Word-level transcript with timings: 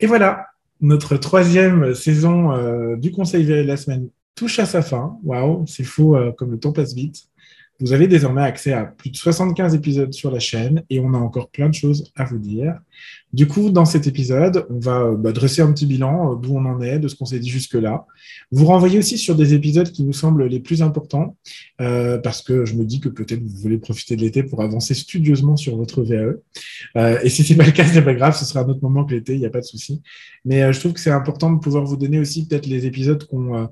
Et 0.00 0.06
voilà, 0.06 0.46
notre 0.80 1.16
troisième 1.16 1.94
saison 1.94 2.52
euh, 2.52 2.96
du 2.96 3.10
Conseil 3.10 3.46
de 3.46 3.54
la 3.54 3.76
semaine 3.76 4.08
touche 4.34 4.58
à 4.58 4.66
sa 4.66 4.82
fin. 4.82 5.18
Waouh, 5.24 5.66
c'est 5.66 5.84
fou 5.84 6.16
euh, 6.16 6.32
comme 6.32 6.50
le 6.50 6.58
temps 6.58 6.72
passe 6.72 6.94
vite. 6.94 7.28
Vous 7.80 7.92
avez 7.92 8.08
désormais 8.08 8.42
accès 8.42 8.72
à 8.72 8.84
plus 8.84 9.10
de 9.10 9.16
75 9.16 9.74
épisodes 9.74 10.12
sur 10.12 10.30
la 10.30 10.38
chaîne 10.38 10.82
et 10.88 11.00
on 11.00 11.12
a 11.14 11.18
encore 11.18 11.50
plein 11.50 11.68
de 11.68 11.74
choses 11.74 12.10
à 12.16 12.24
vous 12.24 12.38
dire. 12.38 12.74
Du 13.32 13.46
coup, 13.46 13.70
dans 13.70 13.84
cet 13.84 14.06
épisode, 14.06 14.66
on 14.70 14.78
va 14.78 15.10
bah, 15.12 15.32
dresser 15.32 15.62
un 15.62 15.72
petit 15.72 15.86
bilan 15.86 16.32
euh, 16.32 16.36
d'où 16.36 16.56
on 16.56 16.64
en 16.64 16.80
est, 16.80 16.98
de 16.98 17.08
ce 17.08 17.14
qu'on 17.14 17.26
s'est 17.26 17.38
dit 17.38 17.50
jusque-là. 17.50 18.06
Vous 18.50 18.64
renvoyez 18.64 18.98
aussi 18.98 19.18
sur 19.18 19.34
des 19.36 19.52
épisodes 19.52 19.90
qui 19.90 20.04
nous 20.04 20.14
semblent 20.14 20.46
les 20.46 20.60
plus 20.60 20.82
importants 20.82 21.36
euh, 21.80 22.18
parce 22.18 22.42
que 22.42 22.64
je 22.64 22.74
me 22.74 22.84
dis 22.84 23.00
que 23.00 23.08
peut-être 23.08 23.42
vous 23.42 23.56
voulez 23.60 23.78
profiter 23.78 24.16
de 24.16 24.22
l'été 24.22 24.42
pour 24.42 24.62
avancer 24.62 24.94
studieusement 24.94 25.56
sur 25.56 25.76
votre 25.76 26.02
VAE. 26.02 26.36
Euh, 26.96 27.18
et 27.22 27.28
si 27.28 27.44
c'est 27.44 27.56
pas 27.56 27.66
le 27.66 27.72
cas, 27.72 27.84
c'est 27.92 28.02
pas 28.02 28.14
grave, 28.14 28.36
ce 28.36 28.44
sera 28.44 28.60
un 28.60 28.68
autre 28.68 28.82
moment 28.82 29.04
que 29.04 29.14
l'été, 29.14 29.34
il 29.34 29.40
n'y 29.40 29.46
a 29.46 29.50
pas 29.50 29.60
de 29.60 29.66
souci. 29.66 30.02
Mais 30.44 30.62
euh, 30.62 30.72
je 30.72 30.80
trouve 30.80 30.92
que 30.92 31.00
c'est 31.00 31.10
important 31.10 31.52
de 31.52 31.58
pouvoir 31.58 31.84
vous 31.84 31.96
donner 31.96 32.18
aussi 32.18 32.46
peut-être 32.46 32.66
les 32.66 32.86
épisodes 32.86 33.22
qu'on 33.26 33.56
euh, 33.56 33.66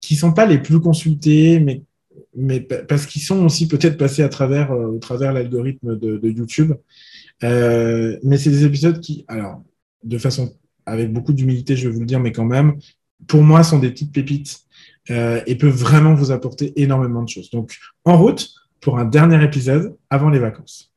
qui 0.00 0.16
sont 0.16 0.32
pas 0.32 0.46
les 0.46 0.58
plus 0.58 0.80
consultés, 0.80 1.60
mais 1.60 1.82
mais 2.36 2.60
parce 2.60 3.06
qu'ils 3.06 3.22
sont 3.22 3.44
aussi 3.44 3.68
peut-être 3.68 3.96
passés 3.96 4.22
à 4.22 4.28
travers, 4.28 4.72
euh, 4.72 4.86
au 4.86 4.98
travers 4.98 5.32
l'algorithme 5.32 5.98
de, 5.98 6.28
YouTube. 6.28 6.74
Euh, 7.42 8.18
mais 8.22 8.38
c'est 8.38 8.50
des 8.50 8.64
épisodes 8.64 9.00
qui, 9.00 9.24
alors, 9.28 9.62
de 10.04 10.18
façon, 10.18 10.52
avec 10.86 11.12
beaucoup 11.12 11.32
d'humilité, 11.32 11.76
je 11.76 11.88
vais 11.88 11.94
vous 11.94 12.00
le 12.00 12.06
dire, 12.06 12.20
mais 12.20 12.32
quand 12.32 12.44
même, 12.44 12.78
pour 13.26 13.42
moi, 13.42 13.62
sont 13.62 13.78
des 13.78 13.90
petites 13.90 14.12
pépites 14.12 14.60
euh, 15.10 15.40
et 15.46 15.56
peuvent 15.56 15.74
vraiment 15.74 16.14
vous 16.14 16.30
apporter 16.30 16.72
énormément 16.80 17.22
de 17.22 17.28
choses. 17.28 17.50
Donc, 17.50 17.76
en 18.04 18.16
route 18.16 18.50
pour 18.80 18.98
un 18.98 19.04
dernier 19.04 19.42
épisode 19.44 19.96
avant 20.08 20.30
les 20.30 20.38
vacances. 20.38 20.89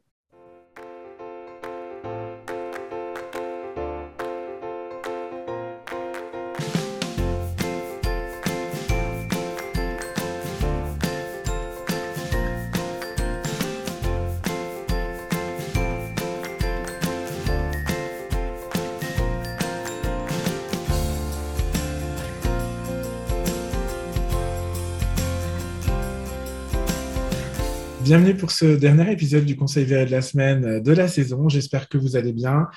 Bienvenue 28.04 28.36
pour 28.36 28.52
ce 28.52 28.66
dernier 28.66 29.10
épisode 29.14 29.46
du 29.46 29.56
Conseil 29.56 29.86
VA 29.86 30.04
de 30.04 30.12
la 30.12 30.22
semaine 30.22 30.84
de 30.84 30.92
la 30.92 31.08
saison. 31.08 31.48
J'espère 31.48 31.88
que 31.88 31.98
vous 31.98 32.18
allez 32.18 32.34
bien. 32.34 32.68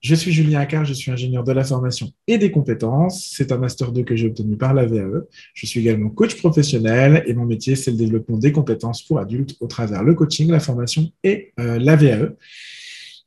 Je 0.00 0.14
suis 0.14 0.32
Julien 0.32 0.60
Accard, 0.60 0.86
je 0.86 0.94
suis 0.94 1.10
ingénieur 1.10 1.44
de 1.44 1.52
la 1.52 1.64
formation 1.64 2.10
et 2.26 2.38
des 2.38 2.50
compétences. 2.50 3.30
C'est 3.36 3.52
un 3.52 3.58
Master 3.58 3.92
2 3.92 4.04
que 4.04 4.16
j'ai 4.16 4.28
obtenu 4.28 4.56
par 4.56 4.72
la 4.72 4.86
VAE. 4.86 5.26
Je 5.52 5.66
suis 5.66 5.80
également 5.80 6.08
coach 6.08 6.34
professionnel 6.36 7.22
et 7.26 7.34
mon 7.34 7.44
métier, 7.44 7.76
c'est 7.76 7.90
le 7.90 7.98
développement 7.98 8.38
des 8.38 8.52
compétences 8.52 9.02
pour 9.02 9.18
adultes 9.18 9.54
au 9.60 9.66
travers 9.66 10.02
le 10.02 10.14
coaching, 10.14 10.50
la 10.50 10.60
formation 10.60 11.10
et 11.24 11.52
euh, 11.60 11.78
la 11.78 11.96
VAE. 11.96 12.30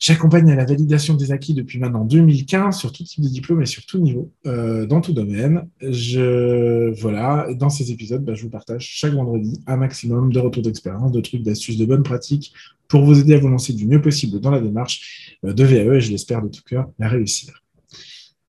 J'accompagne 0.06 0.52
à 0.52 0.56
la 0.58 0.66
validation 0.66 1.14
des 1.14 1.32
acquis 1.32 1.54
depuis 1.54 1.80
maintenant 1.80 2.04
2015 2.04 2.78
sur 2.78 2.92
tout 2.92 3.06
type 3.06 3.24
de 3.24 3.30
diplôme 3.30 3.62
et 3.62 3.66
sur 3.66 3.86
tout 3.86 4.00
niveau, 4.00 4.34
euh, 4.46 4.86
dans 4.86 5.00
tout 5.00 5.14
domaine. 5.14 5.70
Je, 5.80 6.94
voilà, 7.00 7.48
dans 7.54 7.70
ces 7.70 7.90
épisodes, 7.90 8.22
bah, 8.22 8.34
je 8.34 8.44
vous 8.44 8.50
partage 8.50 8.82
chaque 8.86 9.14
vendredi 9.14 9.62
un 9.66 9.78
maximum 9.78 10.34
de 10.34 10.42
retours 10.42 10.62
d'expérience, 10.62 11.14
de 11.14 11.22
trucs, 11.22 11.42
d'astuces, 11.42 11.78
de 11.78 11.86
bonnes 11.86 12.04
pratiques 12.04 12.54
pour 12.90 13.06
vous 13.06 13.18
aider 13.18 13.36
à 13.36 13.38
vous 13.38 13.48
lancer 13.48 13.72
du 13.72 13.88
mieux 13.88 14.02
possible 14.02 14.42
dans 14.42 14.52
la 14.52 14.60
démarche 14.60 15.38
euh, 15.46 15.54
de 15.54 15.64
VAE 15.64 15.96
et 15.96 16.02
je 16.02 16.12
l'espère 16.12 16.42
de 16.42 16.50
tout 16.50 16.64
cœur 16.68 16.90
la 17.00 17.08
réussir. 17.08 17.64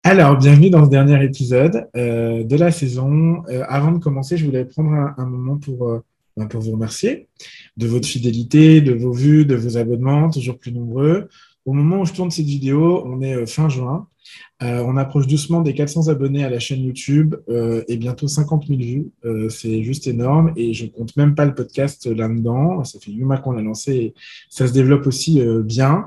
Alors, 0.03 0.37
bienvenue 0.37 0.69
dans 0.69 0.85
ce 0.85 0.89
dernier 0.89 1.21
épisode 1.21 1.89
euh, 1.97 2.45
de 2.45 2.55
la 2.55 2.71
saison. 2.71 3.43
Avant 3.67 3.91
de 3.91 3.97
commencer, 3.97 4.37
je 4.37 4.45
voulais 4.45 4.63
prendre 4.63 4.93
un, 5.17 5.25
moment 5.25 5.57
pour 5.57 6.01
pour 6.49 6.61
vous 6.61 6.71
remercier 6.71 7.27
de 7.77 7.87
votre 7.87 8.07
fidélité, 8.07 8.81
de 8.81 8.93
vos 8.93 9.11
vues, 9.11 9.45
de 9.45 9.55
vos 9.55 9.77
abonnements, 9.77 10.29
toujours 10.29 10.57
plus 10.57 10.71
nombreux. 10.71 11.27
Au 11.65 11.73
moment 11.73 12.01
où 12.01 12.05
je 12.05 12.13
tourne 12.13 12.31
cette 12.31 12.45
vidéo, 12.45 13.03
on 13.05 13.21
est 13.21 13.35
euh, 13.35 13.45
fin 13.45 13.69
juin. 13.69 14.07
Euh, 14.63 14.83
on 14.85 14.97
approche 14.97 15.27
doucement 15.27 15.61
des 15.61 15.73
400 15.73 16.07
abonnés 16.07 16.43
à 16.43 16.49
la 16.49 16.59
chaîne 16.59 16.83
YouTube 16.83 17.35
euh, 17.49 17.83
et 17.87 17.97
bientôt 17.97 18.27
50 18.27 18.67
000 18.67 18.79
vues. 18.79 19.49
C'est 19.49 19.83
juste 19.83 20.07
énorme 20.07 20.53
et 20.55 20.73
je 20.73 20.85
compte 20.85 21.15
même 21.17 21.35
pas 21.35 21.45
le 21.45 21.53
podcast 21.53 22.05
là-dedans. 22.05 22.83
Ça 22.83 22.99
fait 22.99 23.11
8 23.11 23.23
mois 23.23 23.37
qu'on 23.37 23.51
l'a 23.51 23.61
lancé 23.61 23.93
et 23.93 24.13
ça 24.49 24.67
se 24.67 24.73
développe 24.73 25.07
aussi 25.07 25.41
bien. 25.63 26.05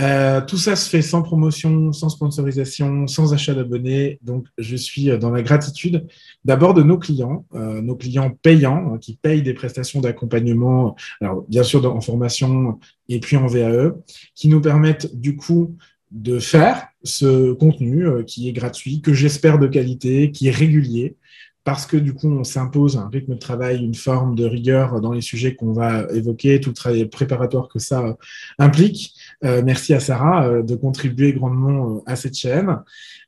Euh, 0.00 0.40
tout 0.40 0.56
ça 0.56 0.74
se 0.74 0.88
fait 0.88 1.02
sans 1.02 1.22
promotion, 1.22 1.92
sans 1.92 2.08
sponsorisation, 2.08 3.06
sans 3.06 3.34
achat 3.34 3.54
d'abonnés. 3.54 4.18
Donc, 4.22 4.46
je 4.56 4.74
suis 4.74 5.16
dans 5.18 5.30
la 5.30 5.42
gratitude 5.42 6.06
d'abord 6.44 6.72
de 6.72 6.82
nos 6.82 6.98
clients, 6.98 7.44
euh, 7.54 7.82
nos 7.82 7.94
clients 7.94 8.30
payants 8.42 8.94
hein, 8.94 8.98
qui 8.98 9.16
payent 9.16 9.42
des 9.42 9.52
prestations 9.52 10.00
d'accompagnement, 10.00 10.96
alors 11.20 11.44
bien 11.48 11.62
sûr 11.62 11.84
en 11.84 12.00
formation 12.00 12.78
et 13.08 13.20
puis 13.20 13.36
en 13.36 13.46
VAE, 13.46 13.92
qui 14.34 14.48
nous 14.48 14.62
permettent 14.62 15.14
du 15.14 15.36
coup 15.36 15.76
de 16.10 16.38
faire 16.38 16.88
ce 17.02 17.52
contenu 17.52 18.06
euh, 18.06 18.22
qui 18.22 18.48
est 18.48 18.52
gratuit, 18.52 19.02
que 19.02 19.12
j'espère 19.12 19.58
de 19.58 19.66
qualité, 19.66 20.30
qui 20.30 20.48
est 20.48 20.52
régulier, 20.52 21.16
parce 21.64 21.86
que 21.86 21.96
du 21.96 22.12
coup, 22.12 22.28
on 22.28 22.44
s'impose 22.44 22.96
un 22.96 23.08
rythme 23.08 23.34
de 23.34 23.38
travail, 23.38 23.84
une 23.84 23.94
forme 23.94 24.34
de 24.34 24.44
rigueur 24.44 25.00
dans 25.00 25.12
les 25.12 25.20
sujets 25.20 25.54
qu'on 25.54 25.72
va 25.72 26.06
évoquer, 26.12 26.60
tout 26.60 26.70
le 26.70 26.74
travail 26.74 27.06
préparatoire 27.06 27.68
que 27.68 27.78
ça 27.78 28.16
implique. 28.58 29.14
Euh, 29.44 29.62
merci 29.64 29.92
à 29.92 30.00
Sarah 30.00 30.46
euh, 30.46 30.62
de 30.62 30.76
contribuer 30.76 31.32
grandement 31.32 31.96
euh, 31.96 32.00
à 32.06 32.16
cette 32.16 32.36
chaîne, 32.36 32.78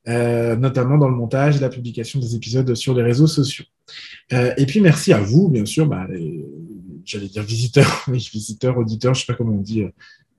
notamment 0.07 0.99
dans 0.99 1.09
le 1.09 1.17
montage 1.17 1.57
et 1.57 1.61
la 1.61 1.71
publication 1.71 2.21
des 2.21 2.37
épisodes 2.37 2.75
sur 2.75 2.95
les 2.95 3.03
réseaux 3.03 3.27
sociaux. 3.27 3.65
Et 4.31 4.67
puis 4.67 4.81
merci 4.81 5.13
à 5.13 5.21
vous, 5.21 5.49
bien 5.49 5.65
sûr, 5.65 5.87
bah, 5.87 6.07
j'allais 7.05 7.29
dire 7.29 7.43
visiteurs, 7.43 8.05
visiteurs, 8.09 8.77
auditeurs, 8.79 9.15
je 9.15 9.21
sais 9.21 9.27
pas 9.27 9.35
comment 9.35 9.55
on 9.55 9.61
dit, 9.61 9.85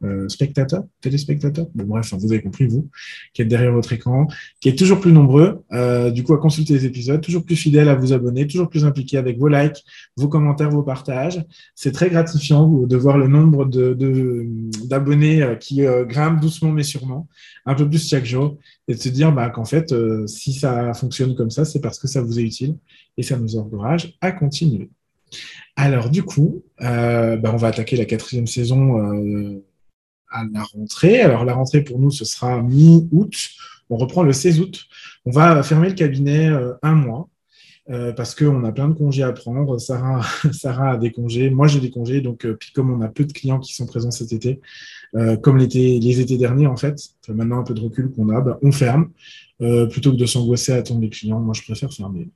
euh, 0.05 0.29
spectateurs, 0.29 0.83
téléspectateurs, 1.01 1.67
bref, 1.73 2.13
vous 2.13 2.31
avez 2.31 2.41
compris, 2.41 2.67
vous, 2.67 2.89
qui 3.33 3.41
êtes 3.41 3.47
derrière 3.47 3.71
votre 3.71 3.91
écran, 3.93 4.27
qui 4.59 4.69
êtes 4.69 4.77
toujours 4.77 4.99
plus 4.99 5.11
nombreux, 5.11 5.63
euh, 5.73 6.11
du 6.11 6.23
coup, 6.23 6.33
à 6.33 6.37
consulter 6.37 6.73
les 6.73 6.85
épisodes, 6.85 7.21
toujours 7.21 7.43
plus 7.43 7.55
fidèles 7.55 7.89
à 7.89 7.95
vous 7.95 8.13
abonner, 8.13 8.47
toujours 8.47 8.69
plus 8.69 8.85
impliqués 8.85 9.17
avec 9.17 9.37
vos 9.37 9.47
likes, 9.47 9.83
vos 10.15 10.27
commentaires, 10.27 10.69
vos 10.69 10.83
partages. 10.83 11.43
C'est 11.75 11.91
très 11.91 12.09
gratifiant 12.09 12.67
de 12.67 12.97
voir 12.97 13.17
le 13.17 13.27
nombre 13.27 13.65
d'abonnés 13.65 15.39
de, 15.39 15.55
qui 15.55 15.85
euh, 15.85 16.05
grimpent 16.05 16.41
doucement 16.41 16.71
mais 16.71 16.83
sûrement, 16.83 17.27
un 17.65 17.75
peu 17.75 17.87
plus 17.87 18.07
chaque 18.07 18.25
jour, 18.25 18.57
et 18.87 18.95
de 18.95 18.99
se 18.99 19.09
dire 19.09 19.31
bah, 19.31 19.49
qu'en 19.49 19.65
fait, 19.65 19.91
euh, 19.91 20.27
si 20.27 20.53
ça 20.53 20.93
fonctionne 20.93 21.35
comme 21.35 21.51
ça, 21.51 21.65
c'est 21.65 21.81
parce 21.81 21.99
que 21.99 22.07
ça 22.07 22.21
vous 22.21 22.39
est 22.39 22.43
utile 22.43 22.77
et 23.17 23.23
ça 23.23 23.37
nous 23.37 23.57
encourage 23.57 24.15
à 24.21 24.31
continuer. 24.31 24.89
Alors, 25.75 26.09
du 26.09 26.23
coup, 26.23 26.63
bah, 26.79 27.51
on 27.51 27.57
va 27.57 27.67
attaquer 27.67 27.97
la 27.97 28.05
quatrième 28.05 28.47
saison 28.47 29.61
la 30.51 30.63
rentrée. 30.63 31.21
Alors 31.21 31.45
la 31.45 31.53
rentrée 31.53 31.81
pour 31.81 31.99
nous, 31.99 32.11
ce 32.11 32.25
sera 32.25 32.61
mi-août. 32.61 33.33
On 33.89 33.97
reprend 33.97 34.23
le 34.23 34.33
16 34.33 34.59
août. 34.59 34.85
On 35.25 35.31
va 35.31 35.61
fermer 35.63 35.89
le 35.89 35.95
cabinet 35.95 36.49
euh, 36.49 36.73
un 36.81 36.93
mois 36.93 37.29
euh, 37.89 38.13
parce 38.13 38.33
qu'on 38.33 38.63
a 38.63 38.71
plein 38.71 38.87
de 38.87 38.93
congés 38.93 39.23
à 39.23 39.31
prendre. 39.31 39.77
Sarah, 39.79 40.21
Sarah 40.51 40.91
a 40.91 40.97
des 40.97 41.11
congés, 41.11 41.49
moi 41.49 41.67
j'ai 41.67 41.79
des 41.79 41.91
congés. 41.91 42.21
Donc, 42.21 42.45
euh, 42.45 42.57
comme 42.73 42.91
on 42.91 43.01
a 43.01 43.07
peu 43.07 43.25
de 43.25 43.33
clients 43.33 43.59
qui 43.59 43.73
sont 43.73 43.85
présents 43.85 44.11
cet 44.11 44.33
été, 44.33 44.59
comme 45.41 45.57
les 45.57 46.19
étés 46.19 46.37
derniers 46.37 46.67
en 46.67 46.75
fait, 46.75 46.99
maintenant 47.29 47.59
un 47.59 47.63
peu 47.63 47.73
de 47.73 47.79
recul 47.79 48.11
qu'on 48.11 48.27
a, 48.29 48.41
bah, 48.41 48.59
on 48.61 48.73
ferme 48.73 49.11
plutôt 49.89 50.11
que 50.11 50.17
de 50.17 50.25
s'angoisser 50.25 50.73
à 50.73 50.75
attendre 50.75 50.99
les 50.99 51.09
clients. 51.09 51.39
Moi, 51.39 51.53
je 51.53 51.61
préfère 51.63 51.93
fermer 51.93 52.27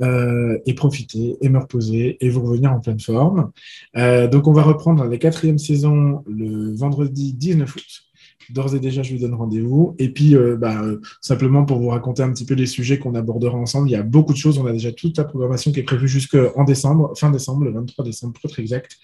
euh, 0.00 0.58
et 0.64 0.74
profiter 0.74 1.36
et 1.40 1.48
me 1.48 1.58
reposer 1.58 2.16
et 2.20 2.30
vous 2.30 2.42
revenir 2.42 2.72
en 2.72 2.80
pleine 2.80 2.98
forme. 2.98 3.50
Euh, 3.96 4.26
donc, 4.26 4.46
on 4.46 4.52
va 4.52 4.62
reprendre 4.62 5.04
la 5.04 5.18
quatrième 5.18 5.58
saison 5.58 6.24
le 6.26 6.74
vendredi 6.74 7.34
19 7.34 7.76
août. 7.76 8.02
D'ores 8.50 8.74
et 8.74 8.80
déjà, 8.80 9.02
je 9.02 9.14
vous 9.14 9.20
donne 9.20 9.34
rendez-vous. 9.34 9.94
Et 9.98 10.08
puis, 10.08 10.34
euh, 10.34 10.56
bah, 10.56 10.82
simplement 11.20 11.64
pour 11.64 11.78
vous 11.78 11.88
raconter 11.88 12.22
un 12.22 12.32
petit 12.32 12.46
peu 12.46 12.54
les 12.54 12.66
sujets 12.66 12.98
qu'on 12.98 13.14
abordera 13.14 13.56
ensemble, 13.56 13.88
il 13.88 13.92
y 13.92 13.96
a 13.96 14.02
beaucoup 14.02 14.32
de 14.32 14.38
choses. 14.38 14.58
On 14.58 14.66
a 14.66 14.72
déjà 14.72 14.92
toute 14.92 15.16
la 15.18 15.24
programmation 15.24 15.72
qui 15.72 15.80
est 15.80 15.84
prévue 15.84 16.08
jusqu'en 16.08 16.64
décembre, 16.64 17.12
fin 17.16 17.30
décembre, 17.30 17.64
le 17.64 17.72
23 17.72 18.04
décembre, 18.04 18.32
pour 18.32 18.50
être 18.50 18.58
exact. 18.58 18.98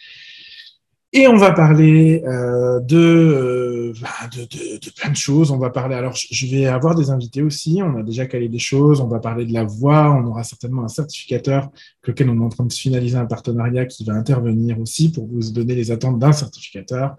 Et 1.15 1.27
on 1.27 1.37
va 1.37 1.53
parler 1.53 2.23
euh, 2.27 2.81
de, 2.81 2.97
euh, 2.99 3.93
de, 4.31 4.41
de, 4.43 4.79
de, 4.79 4.91
plein 4.95 5.11
de 5.11 5.17
choses. 5.17 5.51
On 5.51 5.57
va 5.57 5.71
parler, 5.71 5.95
alors 5.95 6.15
je 6.15 6.47
vais 6.47 6.67
avoir 6.67 6.95
des 6.95 7.09
invités 7.09 7.41
aussi, 7.41 7.81
on 7.83 7.97
a 7.97 8.03
déjà 8.03 8.27
calé 8.27 8.51
des 8.51 8.59
choses, 8.59 9.01
on 9.01 9.09
va 9.09 9.19
parler 9.19 9.47
de 9.47 9.55
la 9.55 9.65
voix, 9.65 10.11
on 10.13 10.27
aura 10.27 10.45
certainement 10.45 10.85
un 10.85 10.89
certificateur 10.89 11.63
avec 11.63 12.09
lequel 12.09 12.29
on 12.29 12.39
est 12.39 12.45
en 12.45 12.51
train 12.51 12.67
de 12.67 12.73
finaliser 12.73 13.17
un 13.17 13.25
partenariat 13.25 13.87
qui 13.87 14.05
va 14.05 14.13
intervenir 14.13 14.79
aussi 14.79 15.11
pour 15.11 15.27
vous 15.27 15.51
donner 15.51 15.75
les 15.75 15.91
attentes 15.91 16.19
d'un 16.19 16.33
certificateur. 16.33 17.17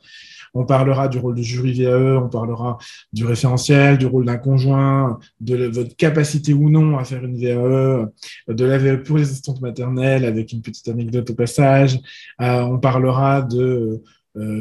On 0.54 0.66
parlera 0.66 1.07
du 1.07 1.18
rôle 1.18 1.36
du 1.36 1.44
jury 1.44 1.74
VAE, 1.74 2.18
on 2.24 2.30
parlera 2.30 2.78
du 3.13 3.25
référentiel, 3.25 3.98
du 3.98 4.06
rôle 4.06 4.25
d'un 4.25 4.38
conjoint, 4.38 5.19
de 5.40 5.66
votre 5.68 5.96
capacité 5.96 6.54
ou 6.54 6.69
non 6.69 6.98
à 6.98 7.04
faire 7.04 7.24
une 7.24 7.38
VAE, 7.38 8.10
de 8.48 8.66
la 8.66 8.78
VAE 8.78 8.98
pour 8.98 9.18
les 9.18 9.24
assistantes 9.24 9.62
maternelles 9.62 10.25
avec 10.25 10.51
une 10.51 10.62
petite 10.62 10.88
anecdote 10.88 11.30
au 11.30 11.36
passage. 11.36 12.00
Euh, 12.42 12.62
on 12.62 12.80
parlera 12.80 13.42
de 13.42 14.01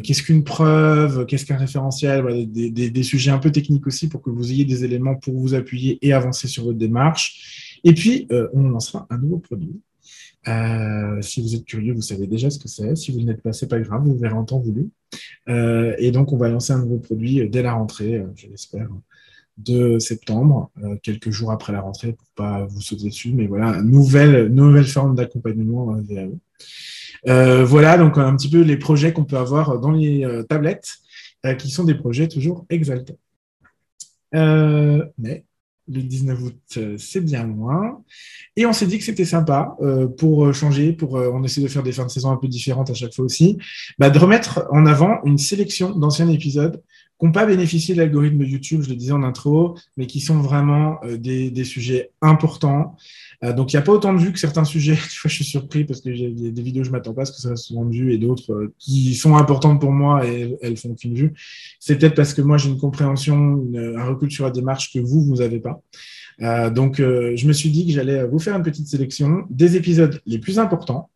qu'est-ce 0.02 0.24
qu'une 0.24 0.42
preuve, 0.42 1.24
qu'est-ce 1.26 1.46
qu'un 1.46 1.56
référentiel, 1.56 2.50
des, 2.50 3.02
sujets 3.04 3.30
un 3.30 3.38
peu 3.38 3.52
techniques 3.52 3.86
aussi 3.86 4.08
pour 4.08 4.22
que 4.22 4.30
vous 4.30 4.50
ayez 4.50 4.64
des 4.64 4.84
éléments 4.84 5.14
pour 5.14 5.38
vous 5.38 5.54
appuyer 5.54 5.98
et 6.02 6.12
avancer 6.12 6.48
sur 6.48 6.64
votre 6.64 6.78
démarche. 6.78 7.78
Et 7.84 7.94
puis, 7.94 8.26
on 8.54 8.62
lancera 8.70 9.06
un 9.08 9.18
nouveau 9.18 9.38
produit. 9.38 9.80
Si 11.20 11.42
vous 11.42 11.54
êtes 11.54 11.64
curieux, 11.64 11.94
vous 11.94 12.02
savez 12.02 12.26
déjà 12.26 12.50
ce 12.50 12.58
que 12.58 12.68
c'est. 12.68 12.96
Si 12.96 13.12
vous 13.12 13.20
n'êtes 13.20 13.42
pas, 13.42 13.52
c'est 13.52 13.68
pas 13.68 13.80
grave, 13.80 14.04
vous 14.04 14.16
verrez 14.16 14.34
en 14.34 14.44
temps 14.44 14.60
voulu. 14.60 14.90
et 15.46 16.10
donc, 16.10 16.32
on 16.32 16.36
va 16.36 16.48
lancer 16.48 16.72
un 16.72 16.78
nouveau 16.78 16.98
produit 16.98 17.48
dès 17.48 17.62
la 17.62 17.74
rentrée, 17.74 18.22
je 18.36 18.46
l'espère, 18.46 18.88
de 19.58 19.98
septembre, 19.98 20.70
euh, 20.82 20.96
quelques 21.02 21.30
jours 21.30 21.50
après 21.50 21.72
la 21.72 21.80
rentrée, 21.80 22.12
pour 22.12 22.28
pas 22.36 22.64
vous 22.66 22.80
sauter 22.80 23.06
dessus. 23.06 23.32
Mais 23.32 23.46
voilà, 23.46 23.82
nouvelle, 23.82 24.46
nouvelle 24.46 24.86
forme 24.86 25.14
d'accompagnement. 25.14 25.96
Euh, 27.26 27.64
voilà 27.64 27.98
donc 27.98 28.16
un 28.16 28.36
petit 28.36 28.48
peu 28.48 28.62
les 28.62 28.76
projets 28.76 29.12
qu'on 29.12 29.24
peut 29.24 29.36
avoir 29.36 29.80
dans 29.80 29.90
les 29.90 30.24
euh, 30.24 30.42
tablettes, 30.44 30.98
qui 31.58 31.70
sont 31.70 31.84
des 31.84 31.94
projets 31.94 32.28
toujours 32.28 32.66
exaltants. 32.68 33.18
mais 34.32 35.44
le 35.88 36.02
19 36.02 36.42
août, 36.42 36.78
c'est 36.98 37.20
bien 37.20 37.44
loin. 37.44 38.02
Et 38.56 38.66
on 38.66 38.72
s'est 38.72 38.86
dit 38.86 38.98
que 38.98 39.04
c'était 39.04 39.24
sympa 39.24 39.76
pour 40.18 40.52
changer, 40.54 40.92
pour 40.92 41.14
on 41.14 41.42
essaie 41.44 41.60
de 41.60 41.68
faire 41.68 41.82
des 41.82 41.92
fins 41.92 42.06
de 42.06 42.10
saison 42.10 42.30
un 42.30 42.36
peu 42.36 42.48
différentes 42.48 42.90
à 42.90 42.94
chaque 42.94 43.14
fois 43.14 43.24
aussi, 43.24 43.58
bah, 43.98 44.10
de 44.10 44.18
remettre 44.18 44.66
en 44.70 44.86
avant 44.86 45.20
une 45.24 45.38
sélection 45.38 45.90
d'anciens 45.90 46.28
épisodes 46.28 46.82
qui 47.18 47.26
n'ont 47.26 47.32
pas 47.32 47.46
bénéficié 47.46 47.94
de 47.94 48.00
l'algorithme 48.00 48.42
YouTube, 48.42 48.82
je 48.82 48.90
le 48.90 48.94
disais 48.94 49.12
en 49.12 49.24
intro, 49.24 49.76
mais 49.96 50.06
qui 50.06 50.20
sont 50.20 50.40
vraiment 50.40 51.00
euh, 51.04 51.16
des, 51.16 51.50
des, 51.50 51.64
sujets 51.64 52.10
importants. 52.22 52.96
Euh, 53.44 53.52
donc, 53.52 53.72
il 53.72 53.76
n'y 53.76 53.80
a 53.80 53.82
pas 53.82 53.92
autant 53.92 54.12
de 54.12 54.18
vues 54.18 54.32
que 54.32 54.38
certains 54.38 54.64
sujets. 54.64 54.92
Des 54.94 54.98
fois, 54.98 55.28
je 55.28 55.34
suis 55.34 55.44
surpris 55.44 55.84
parce 55.84 56.00
que 56.00 56.12
j'ai 56.12 56.30
des 56.30 56.62
vidéos, 56.62 56.84
je 56.84 56.90
ne 56.90 56.92
m'attends 56.92 57.14
pas 57.14 57.22
à 57.22 57.24
ce 57.24 57.32
que 57.32 57.38
ça 57.38 57.54
soit 57.56 57.84
de 57.84 57.90
vues 57.90 58.12
et 58.12 58.18
d'autres 58.18 58.52
euh, 58.52 58.74
qui 58.78 59.14
sont 59.14 59.36
importantes 59.36 59.80
pour 59.80 59.92
moi 59.92 60.26
et 60.26 60.56
elles 60.62 60.76
font 60.76 60.94
qu'une 60.94 61.14
vue. 61.14 61.34
C'est 61.80 61.98
peut-être 61.98 62.14
parce 62.14 62.34
que 62.34 62.42
moi, 62.42 62.56
j'ai 62.56 62.68
une 62.68 62.78
compréhension, 62.78 63.64
un 63.74 64.04
recul 64.04 64.30
sur 64.30 64.44
la 64.44 64.50
démarche 64.50 64.92
que 64.92 64.98
vous, 64.98 65.22
vous 65.22 65.36
n'avez 65.36 65.60
pas. 65.60 65.80
Euh, 66.42 66.70
donc, 66.70 67.00
euh, 67.00 67.32
je 67.36 67.46
me 67.46 67.52
suis 67.52 67.70
dit 67.70 67.86
que 67.86 67.92
j'allais 67.92 68.24
vous 68.24 68.38
faire 68.38 68.56
une 68.56 68.62
petite 68.62 68.86
sélection 68.86 69.44
des 69.50 69.76
épisodes 69.76 70.20
les 70.26 70.38
plus 70.38 70.58
importants 70.58 71.10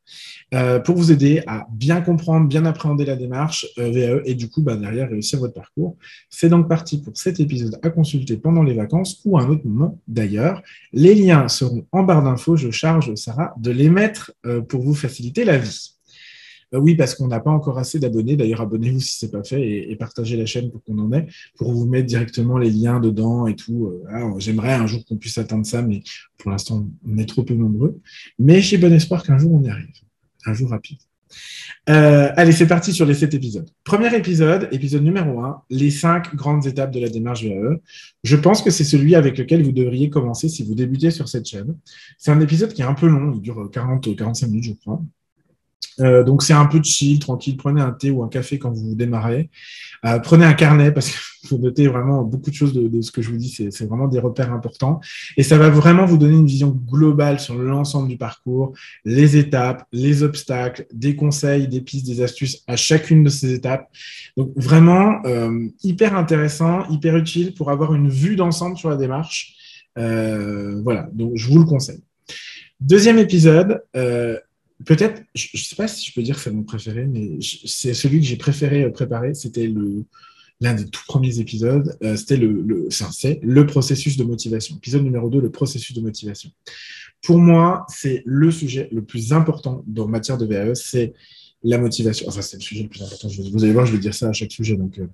euh, 0.53 0.81
pour 0.81 0.97
vous 0.97 1.13
aider 1.13 1.43
à 1.47 1.67
bien 1.73 2.01
comprendre, 2.01 2.49
bien 2.49 2.65
appréhender 2.65 3.05
la 3.05 3.17
démarche 3.17 3.67
VAE 3.77 4.23
et 4.25 4.35
du 4.35 4.51
coup, 4.51 4.63
bah, 4.63 4.77
derrière, 4.77 5.09
réussir 5.09 5.39
votre 5.39 5.55
parcours. 5.55 5.97
C'est 6.29 6.49
donc 6.49 6.69
parti 6.69 7.01
pour 7.01 7.17
cet 7.17 7.41
épisode 7.41 7.79
à 7.83 7.91
consulter 7.91 8.37
pendant 8.37 8.63
les 8.63 8.75
vacances 8.75 9.21
ou 9.25 9.39
à 9.39 9.43
un 9.43 9.49
autre 9.49 9.65
moment 9.65 9.99
d'ailleurs. 10.09 10.63
Les 10.93 11.15
liens 11.15 11.49
seront 11.49 11.87
en 11.93 12.03
barre 12.03 12.23
d'infos. 12.23 12.57
Je 12.57 12.71
charge 12.71 13.15
Sarah 13.15 13.55
de 13.59 13.71
les 13.71 13.89
mettre 13.89 14.33
pour 14.69 14.83
vous 14.83 14.95
faciliter 14.95 15.45
la 15.45 15.59
vie. 15.59 15.93
Euh, 16.75 16.79
oui, 16.79 16.95
parce 16.95 17.15
qu'on 17.15 17.29
n'a 17.29 17.41
pas 17.41 17.51
encore 17.51 17.79
assez 17.79 17.99
d'abonnés. 17.99 18.37
D'ailleurs, 18.37 18.61
abonnez-vous 18.61 19.01
si 19.01 19.19
ce 19.19 19.27
n'est 19.27 19.33
pas 19.33 19.45
fait 19.45 19.91
et, 19.91 19.97
partagez 19.97 20.37
la 20.37 20.47
chaîne 20.47 20.71
pour 20.71 20.83
qu'on 20.83 20.99
en 20.99 21.13
ait, 21.13 21.27
pour 21.57 21.73
vous 21.73 21.87
mettre 21.87 22.07
directement 22.07 22.59
les 22.59 22.71
liens 22.71 23.01
dedans 23.01 23.47
et 23.47 23.57
tout. 23.57 23.87
Euh, 23.87 24.39
j'aimerais 24.39 24.75
un 24.75 24.87
jour 24.87 25.05
qu'on 25.05 25.17
puisse 25.17 25.39
atteindre 25.39 25.67
ça, 25.67 25.83
mais 25.83 26.03
pour 26.39 26.51
l'instant, 26.51 26.87
on 27.07 27.19
est 27.19 27.29
trop 27.29 27.43
peu 27.43 27.55
nombreux. 27.55 28.01
Mais 28.39 28.61
j'ai 28.61 28.79
bon 28.79 28.93
espoir 28.93 29.23
qu'un 29.23 29.39
jour 29.39 29.53
on 29.53 29.63
y 29.63 29.69
arrive. 29.69 29.89
Un 30.47 30.55
jour 30.55 30.71
rapide. 30.71 30.99
Euh, 31.89 32.31
allez, 32.37 32.53
c'est 32.53 32.67
parti 32.67 32.93
sur 32.93 33.07
les 33.07 33.15
sept 33.15 33.35
épisodes. 33.35 33.69
Premier 33.85 34.15
épisode, 34.15 34.69
épisode 34.71 35.03
numéro 35.03 35.41
un, 35.41 35.63
les 35.71 35.91
cinq 35.91 36.35
grandes 36.35 36.67
étapes 36.67 36.91
de 36.91 37.01
la 37.01 37.09
démarche 37.09 37.45
VAE. 37.45 37.81
Je 38.23 38.37
pense 38.37 38.63
que 38.63 38.71
c'est 38.71 38.85
celui 38.85 39.15
avec 39.15 39.39
lequel 39.39 39.63
vous 39.63 39.73
devriez 39.73 40.11
commencer 40.11 40.49
si 40.49 40.63
vous 40.63 40.75
débutez 40.75 41.11
sur 41.11 41.29
cette 41.29 41.47
chaîne. 41.47 41.77
C'est 42.19 42.31
un 42.31 42.41
épisode 42.41 42.73
qui 42.73 42.83
est 42.83 42.87
un 42.87 42.95
peu 42.95 43.07
long, 43.07 43.33
il 43.35 43.41
dure 43.41 43.71
40-45 43.71 44.47
minutes, 44.47 44.65
je 44.65 44.73
crois. 44.75 45.03
Euh, 46.01 46.25
donc 46.25 46.43
c'est 46.43 46.53
un 46.53 46.67
peu 46.67 46.81
de 46.81 46.85
chill, 46.85 47.19
tranquille. 47.19 47.57
Prenez 47.57 47.81
un 47.81 47.93
thé 47.93 48.11
ou 48.11 48.23
un 48.23 48.29
café 48.29 48.59
quand 48.59 48.71
vous 48.71 48.95
démarrez. 48.95 49.51
Euh, 50.05 50.19
prenez 50.19 50.45
un 50.45 50.55
carnet 50.55 50.91
parce 50.91 51.11
qu'il 51.11 51.49
faut 51.49 51.59
noter 51.63 51.87
vraiment 51.87 52.23
beaucoup 52.23 52.51
de 52.51 52.55
choses 52.55 52.73
de, 52.73 53.01
ce 53.01 53.11
que 53.13 53.23
je 53.23 53.31
vous 53.31 53.37
dis. 53.37 53.51
C'est 53.51 53.87
vraiment 53.87 54.09
des 54.09 54.19
repères 54.19 54.53
importants 54.53 55.01
et 55.37 55.43
ça 55.43 55.59
va 55.59 55.71
vraiment 55.71 56.05
vous 56.05 56.19
donner 56.19 56.37
une 56.37 56.47
vision 56.47 56.69
globale 56.69 57.41
sur 57.41 57.57
l'ensemble 57.57 58.09
du 58.09 58.17
parcours, 58.17 58.73
les 59.05 59.37
étapes, 59.37 59.87
les 59.93 60.23
obstacles, 60.23 60.87
des 60.93 61.15
conseils, 61.17 61.69
des 61.69 61.81
pistes, 61.81 62.07
des 62.07 62.23
astuces 62.23 62.63
à 62.67 62.77
chacune 62.77 63.25
de 63.25 63.29
ces 63.29 63.53
étapes. 63.53 63.89
Donc 64.37 64.53
vraiment 64.57 65.21
euh, 65.27 65.69
hyper 65.83 66.17
intéressant, 66.17 66.89
hyper 66.89 67.17
utile 67.17 67.55
pour 67.55 67.71
avoir 67.71 67.95
une 67.95 68.09
vue 68.09 68.37
d'ensemble 68.37 68.77
sur 68.77 68.91
la 68.91 68.97
démarche. 68.97 69.55
voilà, 69.97 71.09
donc 71.13 71.33
je 71.35 71.49
vous 71.49 71.59
le 71.59 71.65
conseille. 71.65 72.03
Deuxième 72.81 73.19
épisode, 73.19 73.83
peut-être, 74.85 75.23
je 75.35 75.49
ne 75.55 75.59
sais 75.59 75.77
pas 75.77 75.89
si 75.89 76.07
je 76.07 76.15
peux 76.15 76.23
dire 76.23 76.37
que 76.37 76.43
c'est 76.43 76.51
mon 76.51 76.63
préféré, 76.63 77.07
mais 77.07 77.39
c'est 77.41 77.95
celui 77.95 78.21
que 78.21 78.27
j'ai 78.27 78.37
préféré 78.37 78.85
euh, 78.85 78.91
préparer. 78.91 79.35
C'était 79.35 79.73
l'un 80.61 80.75
des 80.75 80.87
tout 80.87 81.03
premiers 81.07 81.39
épisodes. 81.41 81.97
Euh, 82.03 82.17
c'était 82.17 82.37
le, 82.37 82.63
le, 82.63 82.89
c'est 82.91 83.41
le 83.43 83.67
processus 83.67 84.17
de 84.17 84.25
motivation. 84.25 84.77
Épisode 84.77 85.03
numéro 85.03 85.29
2, 85.29 85.41
le 85.41 85.51
processus 85.51 85.95
de 85.95 86.01
motivation. 86.01 86.51
Pour 87.23 87.39
moi, 87.39 87.87
c'est 87.89 88.23
le 88.27 88.51
sujet 88.51 88.89
le 88.93 89.03
plus 89.03 89.33
important 89.33 89.85
dans 89.87 90.09
matière 90.09 90.39
de 90.39 90.47
VAE, 90.47 90.75
c'est 90.75 91.13
la 91.65 91.79
motivation. 91.79 92.27
Enfin, 92.29 92.43
c'est 92.43 92.57
le 92.57 92.63
sujet 92.63 92.83
le 92.83 92.89
plus 92.89 93.03
important. 93.03 93.29
Vous 93.29 93.63
allez 93.63 93.73
voir, 93.73 93.87
je 93.87 93.93
vais 93.93 93.99
dire 93.99 94.15
ça 94.15 94.29
à 94.29 94.33
chaque 94.33 94.51
sujet. 94.51 94.77
Donc, 94.77 94.99
euh, 94.99 95.07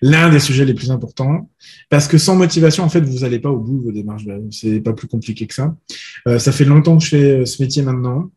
l'un 0.00 0.30
des 0.30 0.40
sujets 0.40 0.64
les 0.64 0.72
plus 0.72 0.90
importants, 0.90 1.50
parce 1.90 2.08
que 2.08 2.16
sans 2.16 2.36
motivation, 2.36 2.84
en 2.84 2.88
fait, 2.88 3.02
vous 3.02 3.18
n'allez 3.18 3.38
pas 3.38 3.50
au 3.50 3.58
bout 3.58 3.78
de 3.78 3.82
vos 3.84 3.92
démarches. 3.92 4.24
C'est 4.50 4.80
pas 4.80 4.94
plus 4.94 5.08
compliqué 5.08 5.46
que 5.46 5.54
ça. 5.54 5.76
ça 6.38 6.52
fait 6.52 6.64
longtemps 6.64 6.96
que 6.96 7.04
je 7.04 7.08
fais 7.08 7.46
ce 7.46 7.62
métier 7.62 7.82
maintenant 7.82 8.30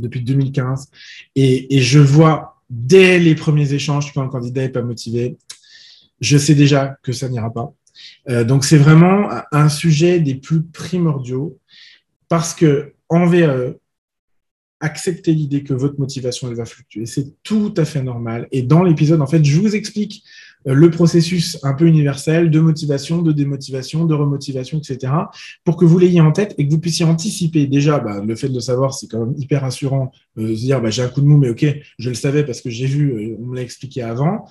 depuis 0.00 0.20
2015. 0.20 0.88
Et, 1.36 1.80
je 1.80 1.98
vois 1.98 2.62
dès 2.70 3.18
les 3.18 3.34
premiers 3.34 3.72
échanges 3.72 4.12
quand 4.12 4.22
un 4.22 4.28
candidat 4.28 4.62
n'est 4.62 4.68
pas 4.68 4.82
motivé, 4.82 5.36
je 6.20 6.38
sais 6.38 6.54
déjà 6.54 6.96
que 7.02 7.12
ça 7.12 7.28
n'ira 7.28 7.52
pas. 7.52 7.72
Euh, 8.28 8.42
donc 8.44 8.64
c'est 8.64 8.78
vraiment 8.78 9.28
un 9.52 9.68
sujet 9.68 10.18
des 10.18 10.34
plus 10.34 10.62
primordiaux 10.62 11.58
parce 12.28 12.54
que 12.54 12.94
en 13.08 13.26
VAE, 13.26 13.74
acceptez 14.80 15.32
l'idée 15.32 15.62
que 15.62 15.74
votre 15.74 15.98
motivation 15.98 16.48
elle 16.48 16.56
va 16.56 16.64
fluctuer. 16.64 17.06
C'est 17.06 17.42
tout 17.42 17.72
à 17.76 17.84
fait 17.84 18.02
normal. 18.02 18.48
Et 18.52 18.62
dans 18.62 18.82
l'épisode, 18.82 19.20
en 19.20 19.26
fait, 19.26 19.44
je 19.44 19.60
vous 19.60 19.74
explique 19.76 20.24
le 20.64 20.90
processus 20.90 21.58
un 21.62 21.74
peu 21.74 21.86
universel 21.86 22.50
de 22.50 22.60
motivation, 22.60 23.22
de 23.22 23.32
démotivation, 23.32 24.04
de 24.04 24.14
remotivation, 24.14 24.78
etc., 24.78 25.12
pour 25.64 25.76
que 25.76 25.84
vous 25.84 25.98
l'ayez 25.98 26.20
en 26.20 26.32
tête 26.32 26.54
et 26.58 26.66
que 26.66 26.72
vous 26.72 26.78
puissiez 26.78 27.04
anticiper. 27.04 27.66
Déjà, 27.66 27.98
bah, 27.98 28.22
le 28.24 28.34
fait 28.34 28.48
de 28.48 28.54
le 28.54 28.60
savoir, 28.60 28.94
c'est 28.94 29.06
quand 29.06 29.26
même 29.26 29.34
hyper 29.36 29.62
rassurant 29.62 30.10
euh, 30.38 30.48
de 30.48 30.54
se 30.54 30.60
dire, 30.60 30.80
bah, 30.80 30.90
j'ai 30.90 31.02
un 31.02 31.08
coup 31.08 31.20
de 31.20 31.26
mou, 31.26 31.36
mais 31.36 31.50
ok, 31.50 31.66
je 31.98 32.08
le 32.08 32.14
savais 32.14 32.44
parce 32.44 32.60
que 32.60 32.70
j'ai 32.70 32.86
vu, 32.86 33.12
euh, 33.12 33.36
on 33.40 33.46
me 33.46 33.56
l'a 33.56 33.62
expliqué 33.62 34.02
avant. 34.02 34.46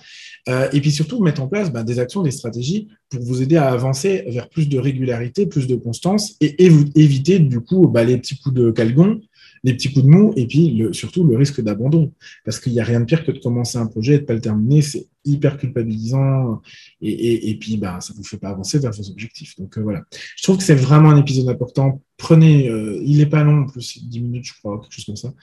et 0.48 0.82
puis 0.82 0.92
surtout, 0.92 1.22
mettre 1.24 1.42
en 1.42 1.48
place 1.48 1.72
bah, 1.72 1.84
des 1.84 2.00
actions, 2.00 2.22
des 2.22 2.32
stratégies 2.32 2.90
pour 3.10 3.24
vous 3.24 3.42
aider 3.42 3.58
à 3.58 3.70
avancer 3.70 4.24
vers 4.28 4.50
plus 4.50 4.68
de 4.68 4.78
régularité, 4.78 5.46
plus 5.46 5.68
de 5.68 5.76
constance 5.76 6.36
et, 6.42 6.64
éviter 6.96 7.40
du 7.40 7.60
coup 7.60 7.88
bah, 7.88 8.04
les 8.04 8.18
petits 8.18 8.38
coups 8.38 8.56
de 8.56 8.72
calgon 8.72 9.22
les 9.64 9.74
petits 9.74 9.94
coups 9.94 10.06
de 10.06 10.12
mou 10.12 10.34
et 10.36 10.46
puis 10.46 10.84
surtout 10.92 11.24
le 11.24 11.38
risque 11.38 11.62
d'abandon. 11.62 12.12
Parce 12.44 12.60
qu'il 12.60 12.74
n'y 12.74 12.80
a 12.80 12.84
rien 12.84 13.00
de 13.00 13.06
pire 13.06 13.26
que 13.26 13.32
de 13.32 13.40
commencer 13.40 13.78
un 13.78 13.88
projet 13.88 14.16
et 14.16 14.18
de 14.18 14.22
ne 14.24 14.28
pas 14.28 14.34
le 14.34 14.42
terminer. 14.42 14.82
C'est 14.82 15.08
hyper 15.26 15.58
culpabilisant 15.58 16.62
et, 17.02 17.50
et, 17.50 17.56
puis 17.56 17.78
bah, 17.78 18.00
ça 18.02 18.14
ne 18.14 18.18
vous 18.18 18.24
fait 18.24 18.38
pas 18.38 18.50
avancer 18.50 18.80
vers 18.80 18.92
vos 18.92 19.10
objectifs. 19.10 19.58
Donc 19.58 19.78
euh, 19.78 19.82
voilà. 19.82 20.04
Je 20.36 20.44
trouve 20.44 20.58
que 20.58 20.64
c'est 20.64 20.76
vraiment 20.76 21.10
un 21.10 21.18
épisode 21.18 21.48
important. 21.50 22.02
Prenez, 22.18 22.70
euh, 22.70 23.02
il 23.04 23.18
n'est 23.18 23.26
pas 23.26 23.44
long 23.44 23.62
en 23.62 23.66
plus, 23.66 24.04
10 24.04 24.22
minutes, 24.22 24.46
je 24.46 24.54
crois, 24.54 24.80
quelque 24.82 24.94
chose 24.94 25.06
comme 25.06 25.16
ça. 25.16 25.34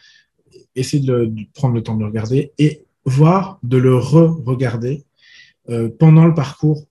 Essayez 0.75 1.05
de, 1.05 1.33
prendre 1.55 1.75
le 1.75 1.83
temps 1.83 1.95
de 1.95 2.01
le 2.01 2.07
regarder 2.07 2.53
et 2.59 2.85
voire 3.05 3.59
de 3.63 3.79
le 3.79 3.97
re-regarder 3.97 5.05
euh, 5.71 5.89
pendant 5.99 6.27
le 6.27 6.35
parcours. 6.35 6.87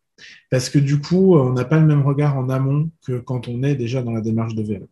Parce 0.49 0.69
que 0.69 0.79
du 0.79 0.99
coup, 0.99 1.37
on 1.37 1.53
n'a 1.53 1.63
pas 1.63 1.79
le 1.79 1.85
même 1.85 2.01
regard 2.01 2.37
en 2.37 2.49
amont 2.49 2.89
que 3.05 3.19
quand 3.19 3.47
on 3.47 3.63
est 3.63 3.75
déjà 3.75 4.01
dans 4.01 4.11
la 4.11 4.21
démarche 4.21 4.55
de 4.55 4.63
vélo. 4.63 4.89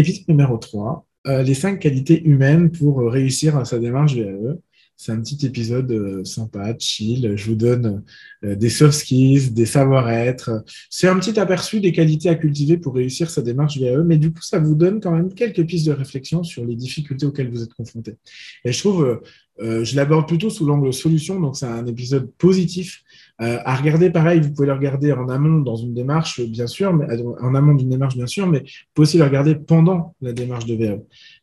Épisode 0.00 0.28
numéro 0.28 0.56
3, 0.56 1.06
euh, 1.26 1.42
les 1.42 1.52
cinq 1.52 1.78
qualités 1.78 2.22
humaines 2.22 2.70
pour 2.70 3.02
euh, 3.02 3.10
réussir 3.10 3.66
sa 3.66 3.78
démarche 3.78 4.14
VAE. 4.16 4.56
C'est 4.96 5.12
un 5.12 5.20
petit 5.20 5.44
épisode 5.44 5.92
euh, 5.92 6.24
sympa, 6.24 6.74
chill. 6.78 7.34
Je 7.36 7.44
vous 7.44 7.54
donne 7.54 8.02
des 8.42 8.70
soft 8.70 8.98
skills, 8.98 9.50
des 9.50 9.66
savoir-être. 9.66 10.64
C'est 10.88 11.06
un 11.06 11.18
petit 11.18 11.38
aperçu 11.38 11.80
des 11.80 11.92
qualités 11.92 12.30
à 12.30 12.34
cultiver 12.34 12.78
pour 12.78 12.94
réussir 12.94 13.28
sa 13.28 13.42
démarche 13.42 13.76
VAE, 13.76 14.02
mais 14.02 14.16
du 14.16 14.32
coup, 14.32 14.40
ça 14.40 14.58
vous 14.58 14.74
donne 14.74 15.00
quand 15.00 15.12
même 15.12 15.34
quelques 15.34 15.66
pistes 15.66 15.88
de 15.88 15.92
réflexion 15.92 16.42
sur 16.44 16.64
les 16.64 16.76
difficultés 16.76 17.26
auxquelles 17.26 17.50
vous 17.50 17.62
êtes 17.62 17.74
confrontés. 17.74 18.16
Et 18.64 18.72
je 18.72 18.78
trouve, 18.78 19.20
je 19.58 19.96
l'aborde 19.96 20.26
plutôt 20.26 20.48
sous 20.48 20.64
l'angle 20.64 20.94
solution, 20.94 21.38
donc 21.38 21.58
c'est 21.58 21.66
un 21.66 21.86
épisode 21.86 22.30
positif 22.38 23.02
euh, 23.40 23.58
à 23.64 23.74
regarder, 23.74 24.10
pareil, 24.10 24.40
vous 24.40 24.52
pouvez 24.52 24.66
le 24.66 24.74
regarder 24.74 25.12
en 25.12 25.28
amont 25.28 25.60
dans 25.60 25.76
une 25.76 25.94
démarche, 25.94 26.40
bien 26.42 26.66
sûr, 26.66 26.92
mais, 26.92 27.06
euh, 27.10 27.32
en 27.40 27.54
amont 27.54 27.74
d'une 27.74 27.88
démarche, 27.88 28.14
bien 28.14 28.26
sûr, 28.26 28.46
mais 28.46 28.58
vous 28.58 28.64
pouvez 28.92 29.08
aussi 29.08 29.18
le 29.18 29.24
regarder 29.24 29.54
pendant 29.54 30.14
la 30.20 30.32
démarche 30.32 30.66
de 30.66 30.74
VAE 30.74 30.98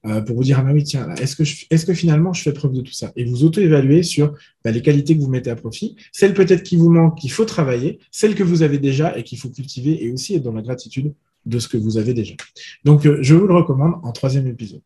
euh, 0.05 0.21
pour 0.21 0.35
vous 0.35 0.43
dire, 0.43 0.59
ah 0.59 0.63
bah 0.63 0.71
oui, 0.73 0.83
tiens, 0.83 1.13
est-ce 1.15 1.35
que, 1.35 1.43
est 1.43 1.85
que 1.85 1.93
finalement 1.93 2.33
je 2.33 2.43
fais 2.43 2.53
preuve 2.53 2.73
de 2.73 2.81
tout 2.81 2.93
ça? 2.93 3.11
Et 3.15 3.25
vous 3.25 3.43
auto-évaluer 3.43 4.03
sur 4.03 4.35
bah, 4.63 4.71
les 4.71 4.83
qualités 4.83 5.17
que 5.17 5.21
vous 5.21 5.29
mettez 5.29 5.49
à 5.49 5.55
profit, 5.55 5.95
celles 6.11 6.35
peut-être 6.35 6.61
qui 6.61 6.75
vous 6.75 6.91
manquent, 6.91 7.17
qu'il 7.17 7.31
faut 7.31 7.45
travailler, 7.45 7.97
celles 8.11 8.35
que 8.35 8.43
vous 8.43 8.61
avez 8.61 8.77
déjà 8.77 9.17
et 9.17 9.23
qu'il 9.23 9.39
faut 9.39 9.49
cultiver 9.49 10.03
et 10.03 10.11
aussi 10.11 10.35
être 10.35 10.43
dans 10.43 10.53
la 10.53 10.61
gratitude 10.61 11.13
de 11.47 11.59
ce 11.59 11.67
que 11.67 11.77
vous 11.77 11.97
avez 11.97 12.13
déjà. 12.13 12.35
Donc, 12.83 13.07
je 13.21 13.33
vous 13.33 13.47
le 13.47 13.55
recommande 13.55 13.95
en 14.03 14.11
troisième 14.11 14.47
épisode. 14.47 14.81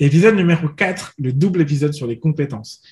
Épisode 0.00 0.36
numéro 0.36 0.68
4, 0.68 1.14
le 1.18 1.32
double 1.32 1.60
épisode 1.60 1.92
sur 1.92 2.06
les 2.06 2.18
compétences. 2.18 2.82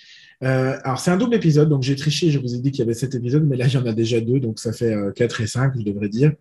Alors, 0.43 0.99
c'est 0.99 1.11
un 1.11 1.17
double 1.17 1.35
épisode, 1.35 1.69
donc 1.69 1.83
j'ai 1.83 1.97
triché, 1.97 2.31
je 2.31 2.39
vous 2.39 2.55
ai 2.55 2.59
dit 2.59 2.71
qu'il 2.71 2.81
y 2.81 2.83
avait 2.83 2.95
sept 2.95 3.15
épisodes, 3.15 3.45
mais 3.45 3.57
là, 3.57 3.67
il 3.67 3.73
y 3.73 3.77
en 3.77 3.87
a 3.87 3.93
déjà 3.93 4.21
deux, 4.21 4.41
donc 4.41 4.59
ça 4.59 4.73
fait 4.73 4.95
quatre 5.15 5.41
et 5.41 5.47
cinq, 5.47 5.75
je 5.79 5.83
devrais 5.83 6.09
dire. 6.09 6.33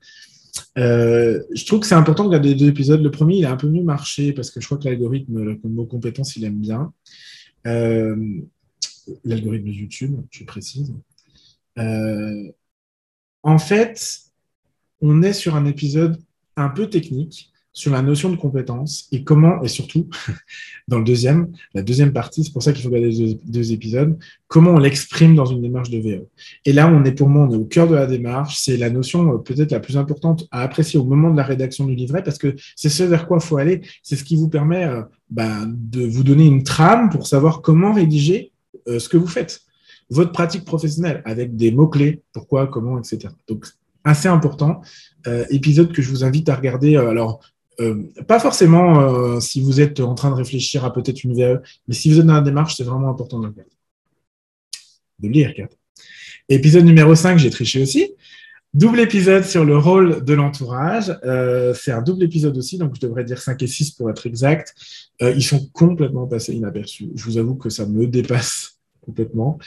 je 0.75 1.65
trouve 1.65 1.81
que 1.81 1.85
c'est 1.85 1.95
important 1.95 2.23
de 2.23 2.29
regarder 2.29 2.49
les 2.49 2.55
deux 2.55 2.67
épisodes. 2.67 3.01
Le 3.01 3.11
premier, 3.11 3.37
il 3.37 3.45
a 3.45 3.51
un 3.51 3.57
peu 3.57 3.69
mieux 3.69 3.83
marché 3.83 4.33
parce 4.33 4.49
que 4.51 4.59
je 4.59 4.65
crois 4.65 4.77
que 4.77 4.85
l'algorithme, 4.85 5.43
le 5.43 5.59
mot 5.65 5.85
compétence, 5.85 6.35
il 6.35 6.45
aime 6.45 6.59
bien. 6.59 6.91
l'algorithme 9.23 9.67
YouTube, 9.67 10.15
je 10.31 10.43
précise. 10.45 10.93
en 11.77 13.59
fait, 13.59 14.31
on 15.01 15.23
est 15.23 15.33
sur 15.33 15.55
un 15.55 15.65
épisode 15.65 16.17
un 16.55 16.69
peu 16.69 16.89
technique 16.89 17.51
sur 17.73 17.91
la 17.93 18.01
notion 18.01 18.29
de 18.29 18.35
compétence 18.35 19.07
et 19.11 19.23
comment, 19.23 19.63
et 19.63 19.67
surtout 19.67 20.09
dans 20.87 20.97
le 20.97 21.05
deuxième, 21.05 21.51
la 21.73 21.81
deuxième 21.81 22.11
partie, 22.11 22.43
c'est 22.43 22.51
pour 22.51 22.63
ça 22.63 22.73
qu'il 22.73 22.83
faut 22.83 22.89
regarder 22.89 23.11
les 23.11 23.39
deux, 23.45 23.71
épisodes, 23.71 24.17
comment 24.47 24.71
on 24.71 24.77
l'exprime 24.77 25.35
dans 25.35 25.45
une 25.45 25.61
démarche 25.61 25.89
de 25.89 25.99
VE. 25.99 26.25
Et 26.65 26.73
là, 26.73 26.89
on 26.89 27.03
est 27.05 27.13
pour 27.13 27.29
moi, 27.29 27.47
on 27.47 27.51
est 27.51 27.55
au 27.55 27.65
cœur 27.65 27.87
de 27.87 27.95
la 27.95 28.07
démarche. 28.07 28.57
C'est 28.59 28.75
la 28.75 28.89
notion 28.89 29.33
euh, 29.33 29.37
peut-être 29.37 29.71
la 29.71 29.79
plus 29.79 29.97
importante 29.97 30.47
à 30.51 30.61
apprécier 30.61 30.99
au 30.99 31.05
moment 31.05 31.31
de 31.31 31.37
la 31.37 31.43
rédaction 31.43 31.85
du 31.85 31.95
livret 31.95 32.23
parce 32.23 32.37
que 32.37 32.55
c'est 32.75 32.89
ce 32.89 33.03
vers 33.03 33.27
quoi 33.27 33.37
il 33.41 33.45
faut 33.45 33.57
aller. 33.57 33.81
C'est 34.03 34.17
ce 34.17 34.23
qui 34.23 34.35
vous 34.35 34.49
permet 34.49 34.83
euh, 34.83 35.03
ben, 35.29 35.73
de 35.73 36.05
vous 36.05 36.23
donner 36.23 36.45
une 36.45 36.63
trame 36.63 37.09
pour 37.09 37.25
savoir 37.25 37.61
comment 37.61 37.93
rédiger 37.93 38.51
euh, 38.89 38.99
ce 38.99 39.07
que 39.07 39.17
vous 39.17 39.27
faites. 39.27 39.61
Votre 40.09 40.33
pratique 40.33 40.65
professionnelle 40.65 41.21
avec 41.23 41.55
des 41.55 41.71
mots-clés, 41.71 42.21
pourquoi, 42.33 42.67
comment, 42.67 42.99
etc. 42.99 43.33
Donc, 43.47 43.65
assez 44.03 44.27
important. 44.27 44.81
épisode 45.51 45.93
que 45.93 46.01
je 46.01 46.09
vous 46.09 46.23
invite 46.25 46.49
à 46.49 46.55
regarder. 46.55 46.97
alors, 46.97 47.39
euh, 47.79 48.03
pas 48.27 48.39
forcément 48.39 48.99
euh, 48.99 49.39
si 49.39 49.61
vous 49.61 49.81
êtes 49.81 49.99
en 49.99 50.13
train 50.13 50.29
de 50.29 50.35
réfléchir 50.35 50.83
à 50.85 50.93
peut-être 50.93 51.23
une 51.23 51.33
VE, 51.33 51.61
mais 51.87 51.93
si 51.93 52.11
vous 52.11 52.19
êtes 52.19 52.25
dans 52.25 52.33
la 52.33 52.41
démarche, 52.41 52.75
c'est 52.75 52.83
vraiment 52.83 53.09
important 53.09 53.39
de 53.39 53.47
regarder. 53.47 53.71
De 55.19 55.29
lire, 55.29 55.53
Épisode 56.49 56.83
numéro 56.83 57.15
5, 57.15 57.37
j'ai 57.37 57.49
triché 57.49 57.81
aussi. 57.81 58.13
Double 58.73 58.99
épisode 58.99 59.43
sur 59.43 59.65
le 59.65 59.77
rôle 59.77 60.23
de 60.23 60.33
l'entourage. 60.33 61.15
Euh, 61.23 61.73
c'est 61.73 61.91
un 61.91 62.01
double 62.01 62.23
épisode 62.23 62.57
aussi, 62.57 62.77
donc 62.77 62.95
je 62.95 63.01
devrais 63.01 63.23
dire 63.23 63.41
5 63.41 63.61
et 63.61 63.67
6 63.67 63.91
pour 63.91 64.09
être 64.09 64.25
exact. 64.27 64.73
ils 65.19 65.43
sont 65.43 65.67
complètement 65.73 66.27
passés 66.27 66.53
inaperçus. 66.53 67.09
Je 67.15 67.23
vous 67.23 67.37
avoue 67.37 67.55
que 67.55 67.69
ça 67.69 67.85
me 67.85 68.07
dépasse 68.07 68.80
complètement. 69.01 69.57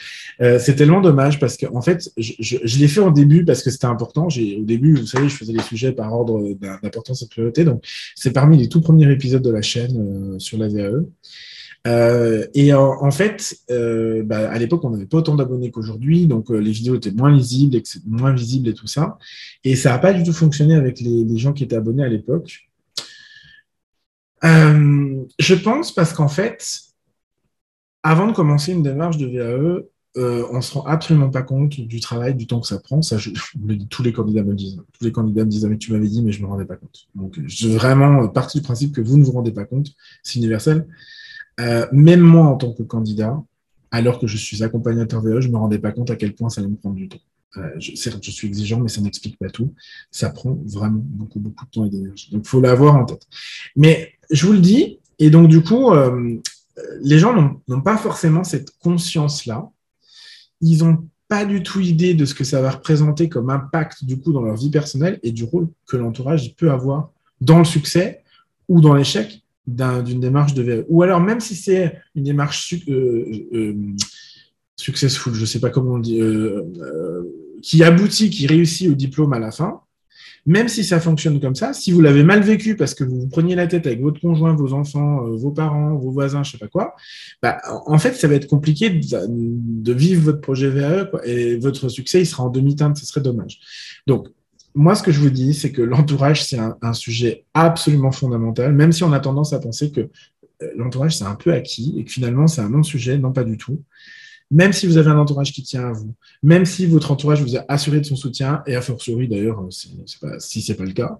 Euh, 0.41 0.59
c'est 0.59 0.75
tellement 0.75 1.01
dommage 1.01 1.39
parce 1.39 1.57
que 1.57 1.65
en 1.67 1.81
fait, 1.81 2.11
je, 2.17 2.79
l'ai 2.79 2.87
fait 2.87 3.01
au 3.01 3.11
début 3.11 3.45
parce 3.45 3.61
que 3.61 3.69
c'était 3.69 3.85
important. 3.85 4.29
J'ai, 4.29 4.57
au 4.57 4.63
début, 4.63 4.95
vous 4.95 5.05
savez, 5.05 5.29
je 5.29 5.35
faisais 5.35 5.53
les 5.53 5.61
sujets 5.61 5.91
par 5.91 6.13
ordre 6.13 6.53
d'importance 6.81 7.21
et 7.21 7.25
de 7.25 7.29
priorité. 7.29 7.63
Donc, 7.65 7.83
c'est 8.15 8.31
parmi 8.31 8.57
les 8.57 8.69
tout 8.69 8.81
premiers 8.81 9.11
épisodes 9.11 9.41
de 9.41 9.51
la 9.51 9.61
chaîne 9.61 9.97
euh, 9.97 10.39
sur 10.39 10.57
la 10.57 10.67
VAE. 10.67 11.05
Euh, 11.87 12.47
et 12.55 12.73
en, 12.73 13.11
fait, 13.11 13.57
bah, 13.69 14.49
à 14.49 14.57
l'époque, 14.57 14.83
on 14.83 14.89
n'avait 14.89 15.05
pas 15.05 15.17
autant 15.17 15.35
d'abonnés 15.35 15.69
qu'aujourd'hui, 15.69 16.25
donc 16.25 16.49
les 16.49 16.71
vidéos 16.71 16.95
étaient 16.95 17.11
moins 17.11 17.31
lisibles, 17.31 17.79
moins 18.07 18.33
visibles 18.33 18.69
et 18.69 18.73
tout 18.73 18.87
ça. 18.87 19.19
Et 19.63 19.75
ça 19.75 19.91
n'a 19.91 19.99
pas 19.99 20.11
du 20.11 20.23
tout 20.23 20.33
fonctionné 20.33 20.73
avec 20.73 20.99
les, 20.99 21.37
gens 21.37 21.53
qui 21.53 21.63
étaient 21.63 21.75
abonnés 21.75 22.03
à 22.03 22.09
l'époque. 22.09 22.71
je 24.41 25.53
pense 25.53 25.93
parce 25.93 26.11
qu'en 26.13 26.27
fait, 26.27 26.85
avant 28.05 28.27
de 28.27 28.33
commencer 28.33 28.71
une 28.71 28.83
démarche 28.83 29.17
de 29.17 29.25
VAE, 29.25 29.83
euh, 30.17 30.45
on 30.51 30.57
ne 30.57 30.61
se 30.61 30.73
rend 30.73 30.85
absolument 30.85 31.31
pas 31.31 31.41
compte 31.41 31.81
du 31.81 31.99
travail, 31.99 32.35
du 32.35 32.45
temps 32.45 32.59
que 32.59 32.67
ça 32.67 32.77
prend. 32.77 33.01
Ça, 33.01 33.17
tous 33.89 34.03
les 34.03 34.13
candidats 34.13 34.43
me 34.43 34.53
disent. 34.53 34.79
Tous 34.93 35.03
les 35.03 35.11
candidats 35.11 35.43
me 35.43 35.49
disent, 35.49 35.65
ah, 35.65 35.69
mais 35.69 35.79
tu 35.79 35.91
m'avais 35.91 36.07
dit, 36.07 36.21
mais 36.21 36.31
je 36.31 36.37
ne 36.37 36.45
me 36.45 36.51
rendais 36.51 36.65
pas 36.65 36.75
compte. 36.75 37.07
Donc, 37.15 37.39
je 37.43 37.67
vraiment 37.67 38.27
partie 38.27 38.59
du 38.59 38.63
principe 38.63 38.93
que 38.93 39.01
vous 39.01 39.17
ne 39.17 39.23
vous 39.23 39.31
rendez 39.31 39.51
pas 39.51 39.65
compte. 39.65 39.87
C'est 40.21 40.37
universel. 40.37 40.85
Euh, 41.59 41.87
même 41.91 42.19
moi, 42.19 42.45
en 42.45 42.57
tant 42.57 42.73
que 42.73 42.83
candidat, 42.83 43.41
alors 43.89 44.19
que 44.19 44.27
je 44.27 44.37
suis 44.37 44.61
accompagnateur 44.63 45.21
VAE, 45.21 45.41
je 45.41 45.47
ne 45.47 45.53
me 45.53 45.57
rendais 45.57 45.79
pas 45.79 45.91
compte 45.91 46.11
à 46.11 46.15
quel 46.15 46.35
point 46.35 46.49
ça 46.49 46.61
allait 46.61 46.69
me 46.69 46.75
prendre 46.75 46.95
du 46.95 47.09
temps. 47.09 47.17
Euh, 47.57 47.71
certes, 47.95 48.23
je 48.23 48.29
suis 48.29 48.47
exigeant, 48.47 48.79
mais 48.79 48.89
ça 48.89 49.01
n'explique 49.01 49.39
pas 49.39 49.49
tout. 49.49 49.73
Ça 50.11 50.29
prend 50.29 50.55
vraiment 50.63 51.01
beaucoup, 51.03 51.39
beaucoup 51.39 51.65
de 51.65 51.71
temps 51.71 51.85
et 51.85 51.89
d'énergie. 51.89 52.29
Donc, 52.31 52.43
il 52.45 52.49
faut 52.49 52.61
l'avoir 52.61 52.97
en 52.97 53.05
tête. 53.05 53.25
Mais 53.75 54.11
je 54.29 54.45
vous 54.45 54.53
le 54.53 54.59
dis, 54.59 54.99
et 55.17 55.31
donc, 55.31 55.47
du 55.47 55.63
coup, 55.63 55.89
les 57.01 57.19
gens 57.19 57.61
n'ont 57.67 57.81
pas 57.81 57.97
forcément 57.97 58.43
cette 58.43 58.71
conscience-là. 58.79 59.69
Ils 60.61 60.83
n'ont 60.83 61.07
pas 61.27 61.45
du 61.45 61.63
tout 61.63 61.79
idée 61.79 62.13
de 62.13 62.25
ce 62.25 62.33
que 62.33 62.43
ça 62.43 62.61
va 62.61 62.71
représenter 62.71 63.29
comme 63.29 63.49
impact 63.49 64.05
du 64.05 64.19
coup 64.19 64.31
dans 64.31 64.41
leur 64.41 64.55
vie 64.55 64.69
personnelle 64.69 65.19
et 65.23 65.31
du 65.31 65.43
rôle 65.43 65.69
que 65.87 65.97
l'entourage 65.97 66.55
peut 66.55 66.71
avoir 66.71 67.11
dans 67.41 67.59
le 67.59 67.65
succès 67.65 68.23
ou 68.67 68.81
dans 68.81 68.93
l'échec 68.93 69.41
d'une 69.67 70.19
démarche 70.19 70.53
de 70.53 70.61
VE. 70.61 70.85
Ou 70.89 71.01
alors 71.01 71.19
même 71.19 71.39
si 71.39 71.55
c'est 71.55 71.99
une 72.13 72.23
démarche 72.23 72.75
euh, 72.87 73.47
euh, 73.53 73.73
successful, 74.75 75.33
je 75.33 75.41
ne 75.41 75.45
sais 75.45 75.59
pas 75.59 75.71
comment 75.71 75.93
on 75.93 75.99
dit, 75.99 76.21
euh, 76.21 76.61
qui 77.63 77.83
aboutit, 77.83 78.29
qui 78.29 78.45
réussit 78.45 78.89
au 78.89 78.93
diplôme 78.93 79.33
à 79.33 79.39
la 79.39 79.51
fin, 79.51 79.81
même 80.45 80.67
si 80.67 80.83
ça 80.83 80.99
fonctionne 80.99 81.39
comme 81.39 81.55
ça, 81.55 81.73
si 81.73 81.91
vous 81.91 82.01
l'avez 82.01 82.23
mal 82.23 82.41
vécu 82.41 82.75
parce 82.75 82.93
que 82.93 83.03
vous 83.03 83.21
vous 83.21 83.27
preniez 83.27 83.55
la 83.55 83.65
tête 83.67 83.87
avec 83.87 84.01
votre 84.01 84.21
conjoint, 84.21 84.53
vos 84.55 84.73
enfants, 84.73 85.25
euh, 85.25 85.35
vos 85.35 85.51
parents, 85.51 85.95
vos 85.95 86.11
voisins, 86.11 86.43
je 86.43 86.51
sais 86.51 86.57
pas 86.57 86.67
quoi, 86.67 86.95
bah, 87.41 87.57
en 87.85 87.97
fait, 87.97 88.13
ça 88.13 88.27
va 88.27 88.35
être 88.35 88.47
compliqué 88.47 88.89
de, 88.89 89.93
vivre 89.93 90.23
votre 90.23 90.41
projet 90.41 90.69
VAE 90.69 91.09
et 91.23 91.57
votre 91.57 91.89
succès, 91.89 92.21
il 92.21 92.25
sera 92.25 92.43
en 92.43 92.49
demi-teinte, 92.49 92.97
ce 92.97 93.05
serait 93.05 93.21
dommage. 93.21 93.59
Donc, 94.05 94.27
moi, 94.75 94.93
ce 94.93 95.03
que 95.03 95.11
je 95.11 95.19
vous 95.19 95.29
dis, 95.29 95.53
c'est 95.53 95.71
que 95.71 95.81
l'entourage, 95.81 96.43
c'est 96.43 96.59
un, 96.59 96.93
sujet 96.93 97.45
absolument 97.53 98.11
fondamental, 98.11 98.73
même 98.73 98.91
si 98.91 99.03
on 99.03 99.13
a 99.13 99.19
tendance 99.19 99.53
à 99.53 99.59
penser 99.59 99.91
que 99.91 100.01
euh, 100.01 100.71
l'entourage, 100.75 101.17
c'est 101.17 101.23
un 101.23 101.35
peu 101.35 101.53
acquis 101.53 101.95
et 101.97 102.03
que 102.03 102.11
finalement, 102.11 102.47
c'est 102.47 102.61
un 102.61 102.69
non-sujet, 102.69 103.17
non 103.17 103.31
pas 103.31 103.43
du 103.43 103.57
tout 103.57 103.81
même 104.51 104.73
si 104.73 104.85
vous 104.85 104.97
avez 104.97 105.09
un 105.09 105.17
entourage 105.17 105.51
qui 105.51 105.63
tient 105.63 105.89
à 105.89 105.91
vous, 105.91 106.13
même 106.43 106.65
si 106.65 106.85
votre 106.85 107.11
entourage 107.11 107.41
vous 107.41 107.57
a 107.57 107.65
assuré 107.67 107.99
de 107.99 108.05
son 108.05 108.15
soutien, 108.15 108.61
et 108.67 108.75
a 108.75 108.81
fortiori 108.81 109.27
d'ailleurs, 109.27 109.59
euh, 109.61 109.69
si 110.39 110.61
ce 110.61 110.71
n'est 110.71 110.77
pas 110.77 110.85
le 110.85 110.93
cas. 110.93 111.19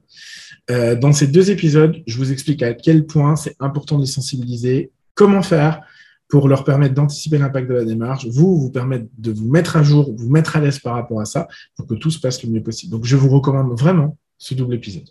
Euh, 0.69 0.95
dans 0.95 1.11
ces 1.11 1.27
deux 1.27 1.51
épisodes, 1.51 2.03
je 2.05 2.17
vous 2.17 2.31
explique 2.31 2.61
à 2.63 2.73
quel 2.73 3.05
point 3.05 3.35
c'est 3.35 3.55
important 3.59 3.97
de 3.97 4.01
les 4.01 4.07
sensibiliser, 4.07 4.91
comment 5.15 5.41
faire 5.41 5.81
pour 6.27 6.47
leur 6.47 6.63
permettre 6.63 6.95
d'anticiper 6.95 7.37
l'impact 7.37 7.69
de 7.69 7.75
la 7.75 7.85
démarche, 7.85 8.25
vous, 8.27 8.59
vous 8.59 8.71
permettre 8.71 9.05
de 9.17 9.31
vous 9.31 9.49
mettre 9.49 9.77
à 9.77 9.83
jour, 9.83 10.11
vous 10.15 10.29
mettre 10.29 10.55
à 10.55 10.59
l'aise 10.59 10.79
par 10.79 10.95
rapport 10.95 11.21
à 11.21 11.25
ça, 11.25 11.47
pour 11.75 11.85
que 11.85 11.93
tout 11.93 12.09
se 12.09 12.19
passe 12.19 12.43
le 12.43 12.49
mieux 12.49 12.63
possible. 12.63 12.91
Donc, 12.91 13.05
je 13.05 13.15
vous 13.15 13.29
recommande 13.29 13.77
vraiment 13.77 14.17
ce 14.37 14.53
double 14.55 14.73
épisode. 14.75 15.09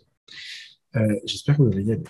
Euh, 0.95 1.15
j'espère 1.25 1.57
que 1.57 1.63
vous 1.63 1.71
allez 1.71 1.83
y 1.83 1.91
aller. 1.93 2.03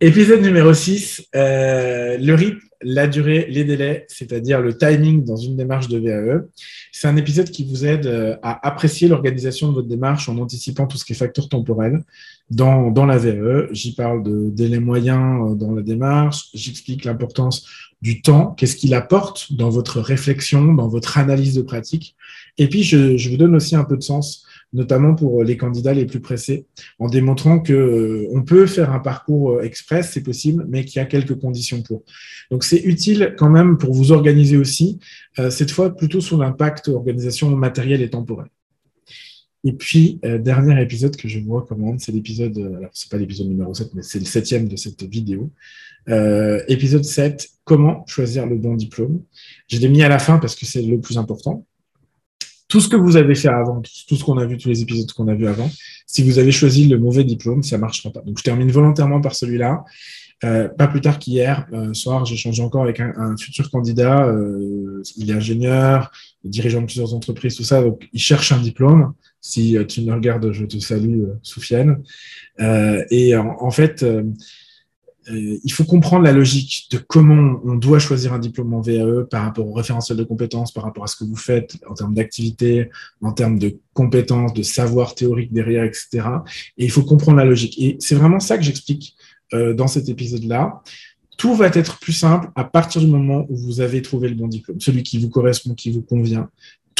Épisode 0.00 0.42
numéro 0.42 0.72
6, 0.72 1.28
le 1.34 2.32
rythme 2.34 2.60
la 2.82 3.06
durée, 3.06 3.46
les 3.50 3.64
délais, 3.64 4.06
c'est-à-dire 4.08 4.60
le 4.60 4.76
timing 4.76 5.24
dans 5.24 5.36
une 5.36 5.56
démarche 5.56 5.88
de 5.88 5.98
VAE. 5.98 6.46
C'est 6.92 7.08
un 7.08 7.16
épisode 7.16 7.50
qui 7.50 7.64
vous 7.64 7.84
aide 7.84 8.06
euh, 8.06 8.36
à 8.42 8.66
apprécier 8.66 9.08
l'organisation 9.08 9.68
de 9.68 9.74
votre 9.74 9.88
démarche 9.88 10.28
en 10.28 10.38
anticipant 10.38 10.86
tout 10.86 10.96
ce 10.96 11.04
qui 11.04 11.12
est 11.12 11.16
facteur 11.16 11.48
temporel 11.48 12.02
dans, 12.50 12.90
la 13.04 13.18
VAE. 13.18 13.68
J'y 13.72 13.94
parle 13.94 14.22
de 14.22 14.50
délais 14.50 14.80
moyens 14.80 15.50
euh, 15.50 15.54
dans 15.54 15.74
la 15.74 15.82
démarche, 15.82 16.48
j'explique 16.54 17.04
l'importance 17.04 17.66
du 18.00 18.22
temps, 18.22 18.54
qu'est-ce 18.56 18.76
qu'il 18.76 18.94
apporte 18.94 19.52
dans 19.52 19.68
votre 19.68 20.00
réflexion, 20.00 20.72
dans 20.72 20.88
votre 20.88 21.18
analyse 21.18 21.54
de 21.54 21.62
pratique. 21.62 22.16
Et 22.56 22.66
puis, 22.66 22.82
je 22.82 23.28
vous 23.28 23.36
donne 23.36 23.54
aussi 23.54 23.76
un 23.76 23.84
peu 23.84 23.98
de 23.98 24.02
sens 24.02 24.46
notamment 24.72 25.14
pour 25.14 25.42
les 25.42 25.56
candidats 25.56 25.92
les 25.92 26.06
plus 26.06 26.20
pressés, 26.20 26.66
en 26.98 27.08
démontrant 27.08 27.60
que 27.60 27.72
euh, 27.72 28.28
on 28.32 28.42
peut 28.42 28.66
faire 28.66 28.92
un 28.92 29.00
parcours 29.00 29.52
euh, 29.52 29.62
express, 29.62 30.10
c'est 30.12 30.22
possible, 30.22 30.64
mais 30.68 30.84
qu'il 30.84 30.96
y 30.96 31.02
a 31.02 31.06
quelques 31.06 31.38
conditions 31.38 31.82
pour. 31.82 32.04
Donc 32.50 32.64
c'est 32.64 32.80
utile 32.80 33.34
quand 33.36 33.50
même 33.50 33.78
pour 33.78 33.92
vous 33.92 34.12
organiser 34.12 34.56
aussi, 34.56 34.98
euh, 35.38 35.50
cette 35.50 35.70
fois 35.70 35.94
plutôt 35.94 36.20
sur 36.20 36.38
l'impact 36.38 36.88
organisation 36.88 37.54
matérielle 37.56 38.02
et 38.02 38.10
temporelle. 38.10 38.50
Et 39.62 39.74
puis, 39.74 40.18
dernier 40.22 40.80
épisode 40.80 41.16
que 41.16 41.28
je 41.28 41.38
vous 41.38 41.52
recommande, 41.52 42.00
c'est 42.00 42.12
l'épisode, 42.12 42.56
alors 42.56 42.88
c'est 42.94 43.10
pas 43.10 43.18
l'épisode 43.18 43.46
numéro 43.46 43.74
7, 43.74 43.90
mais 43.92 44.00
c'est 44.00 44.18
le 44.18 44.24
septième 44.24 44.68
de 44.68 44.76
cette 44.76 45.02
vidéo. 45.02 45.50
épisode 46.66 47.04
7, 47.04 47.46
comment 47.64 48.02
choisir 48.06 48.46
le 48.46 48.56
bon 48.56 48.74
diplôme. 48.74 49.22
Je 49.68 49.76
l'ai 49.76 49.90
mis 49.90 50.02
à 50.02 50.08
la 50.08 50.18
fin 50.18 50.38
parce 50.38 50.56
que 50.56 50.64
c'est 50.64 50.80
le 50.80 50.98
plus 50.98 51.18
important 51.18 51.66
tout 52.70 52.80
ce 52.80 52.88
que 52.88 52.96
vous 52.96 53.16
avez 53.16 53.34
fait 53.34 53.48
avant, 53.48 53.82
tout, 54.08 54.16
ce 54.16 54.24
qu'on 54.24 54.38
a 54.38 54.46
vu, 54.46 54.56
tous 54.56 54.68
les 54.68 54.80
épisodes 54.80 55.10
qu'on 55.12 55.28
a 55.28 55.34
vus 55.34 55.48
avant, 55.48 55.68
si 56.06 56.22
vous 56.22 56.38
avez 56.38 56.52
choisi 56.52 56.86
le 56.86 56.98
mauvais 56.98 57.24
diplôme, 57.24 57.62
ça 57.62 57.76
marchera 57.76 58.10
pas. 58.10 58.20
Donc, 58.20 58.38
je 58.38 58.44
termine 58.44 58.70
volontairement 58.70 59.20
par 59.20 59.34
celui-là. 59.34 59.84
Euh, 60.42 60.68
pas 60.68 60.86
plus 60.86 61.02
tard 61.02 61.18
qu'hier 61.18 61.66
euh, 61.72 61.92
soir, 61.92 62.24
j'ai 62.24 62.36
changé 62.36 62.62
encore 62.62 62.82
avec 62.82 63.00
un, 63.00 63.36
futur 63.36 63.70
candidat. 63.70 64.24
Euh, 64.24 65.02
il 65.16 65.30
est 65.30 65.34
ingénieur, 65.34 66.10
dirigeant 66.44 66.80
de 66.80 66.86
plusieurs 66.86 67.12
entreprises, 67.12 67.56
tout 67.56 67.64
ça. 67.64 67.82
Donc, 67.82 68.08
il 68.12 68.20
cherche 68.20 68.52
un 68.52 68.60
diplôme. 68.60 69.12
Si 69.42 69.76
tu 69.88 70.02
me 70.02 70.12
regardes, 70.12 70.52
je 70.52 70.64
te 70.64 70.78
salue, 70.78 71.24
Soufiane. 71.42 72.02
et 72.58 73.36
en 73.36 73.70
fait, 73.70 74.02
euh, 74.02 74.22
il 75.28 75.72
faut 75.72 75.84
comprendre 75.84 76.24
la 76.24 76.32
logique 76.32 76.88
de 76.90 76.98
comment 76.98 77.60
on 77.64 77.74
doit 77.74 77.98
choisir 77.98 78.32
un 78.32 78.38
diplôme 78.38 78.72
en 78.74 78.80
VAE 78.80 79.24
par 79.30 79.44
rapport 79.44 79.66
au 79.68 79.72
référentiel 79.72 80.16
de 80.16 80.24
compétences, 80.24 80.72
par 80.72 80.84
rapport 80.84 81.04
à 81.04 81.06
ce 81.06 81.16
que 81.16 81.24
vous 81.24 81.36
faites 81.36 81.76
en 81.88 81.94
termes 81.94 82.14
d'activité, 82.14 82.90
en 83.20 83.32
termes 83.32 83.58
de 83.58 83.78
compétences, 83.92 84.54
de 84.54 84.62
savoir 84.62 85.14
théorique 85.14 85.52
derrière, 85.52 85.84
etc. 85.84 86.26
Et 86.78 86.84
il 86.84 86.90
faut 86.90 87.02
comprendre 87.02 87.38
la 87.38 87.44
logique. 87.44 87.78
Et 87.80 87.96
c'est 88.00 88.14
vraiment 88.14 88.40
ça 88.40 88.56
que 88.56 88.64
j'explique 88.64 89.14
euh, 89.52 89.74
dans 89.74 89.88
cet 89.88 90.08
épisode-là. 90.08 90.82
Tout 91.36 91.54
va 91.54 91.66
être 91.66 91.98
plus 91.98 92.12
simple 92.12 92.50
à 92.54 92.64
partir 92.64 93.00
du 93.00 93.06
moment 93.06 93.46
où 93.48 93.56
vous 93.56 93.80
avez 93.80 94.02
trouvé 94.02 94.28
le 94.28 94.34
bon 94.34 94.46
diplôme, 94.46 94.80
celui 94.80 95.02
qui 95.02 95.18
vous 95.18 95.30
correspond, 95.30 95.74
qui 95.74 95.90
vous 95.90 96.02
convient, 96.02 96.50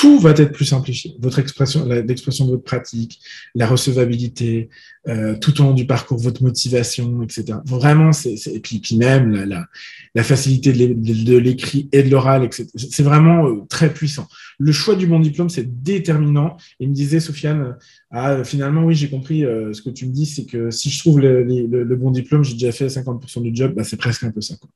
tout 0.00 0.18
va 0.18 0.30
être 0.30 0.52
plus 0.52 0.64
simplifié. 0.64 1.14
Votre 1.20 1.40
expression, 1.40 1.84
l'expression 1.84 2.46
de 2.46 2.52
votre 2.52 2.64
pratique, 2.64 3.20
la 3.54 3.66
recevabilité, 3.66 4.70
euh, 5.08 5.36
tout 5.36 5.60
au 5.60 5.64
long 5.64 5.74
du 5.74 5.86
parcours, 5.86 6.16
votre 6.16 6.42
motivation, 6.42 7.22
etc. 7.22 7.58
Vraiment, 7.66 8.10
c'est, 8.12 8.34
et 8.46 8.60
puis, 8.60 8.78
puis 8.78 8.96
même 8.96 9.34
la, 9.44 9.66
la, 10.14 10.24
facilité 10.24 10.72
de 10.72 11.36
l'écrit 11.36 11.90
et 11.92 12.02
de 12.02 12.08
l'oral, 12.08 12.44
etc. 12.44 12.66
C'est 12.74 13.02
vraiment 13.02 13.46
euh, 13.46 13.60
très 13.68 13.92
puissant. 13.92 14.26
Le 14.58 14.72
choix 14.72 14.94
du 14.94 15.06
bon 15.06 15.20
diplôme, 15.20 15.50
c'est 15.50 15.82
déterminant. 15.82 16.56
Il 16.78 16.88
me 16.88 16.94
disait, 16.94 17.20
Sofiane, 17.20 17.76
ah, 18.10 18.42
finalement, 18.42 18.84
oui, 18.84 18.94
j'ai 18.94 19.10
compris 19.10 19.44
euh, 19.44 19.74
ce 19.74 19.82
que 19.82 19.90
tu 19.90 20.06
me 20.06 20.12
dis, 20.12 20.24
c'est 20.24 20.46
que 20.46 20.70
si 20.70 20.88
je 20.88 20.98
trouve 20.98 21.20
le, 21.20 21.44
le, 21.44 21.96
bon 21.96 22.10
diplôme, 22.10 22.42
j'ai 22.42 22.54
déjà 22.54 22.72
fait 22.72 22.86
50% 22.86 23.42
du 23.42 23.50
job, 23.54 23.74
bah, 23.76 23.84
c'est 23.84 23.98
presque 23.98 24.24
un 24.24 24.30
peu 24.30 24.40
ça. 24.40 24.56
Quoi. 24.56 24.70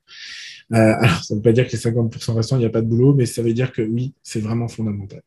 Euh, 0.73 0.95
alors, 0.99 1.23
ça 1.25 1.35
ne 1.35 1.39
veut 1.39 1.43
pas 1.43 1.53
dire 1.53 1.67
que 1.67 1.73
les 1.73 1.79
50% 1.79 2.35
restants, 2.35 2.57
il 2.57 2.61
n'y 2.61 2.67
a 2.67 2.71
pas 2.71 2.83
de 2.83 2.87
boulot, 2.87 3.15
mais 3.15 3.27
ça 3.27 3.43
veut 3.43 3.53
dire 3.53 3.73
que 3.73 3.83
oui, 3.83 4.15
c'est 4.23 4.41
vraiment 4.41 4.69
fondamental. 4.69 5.23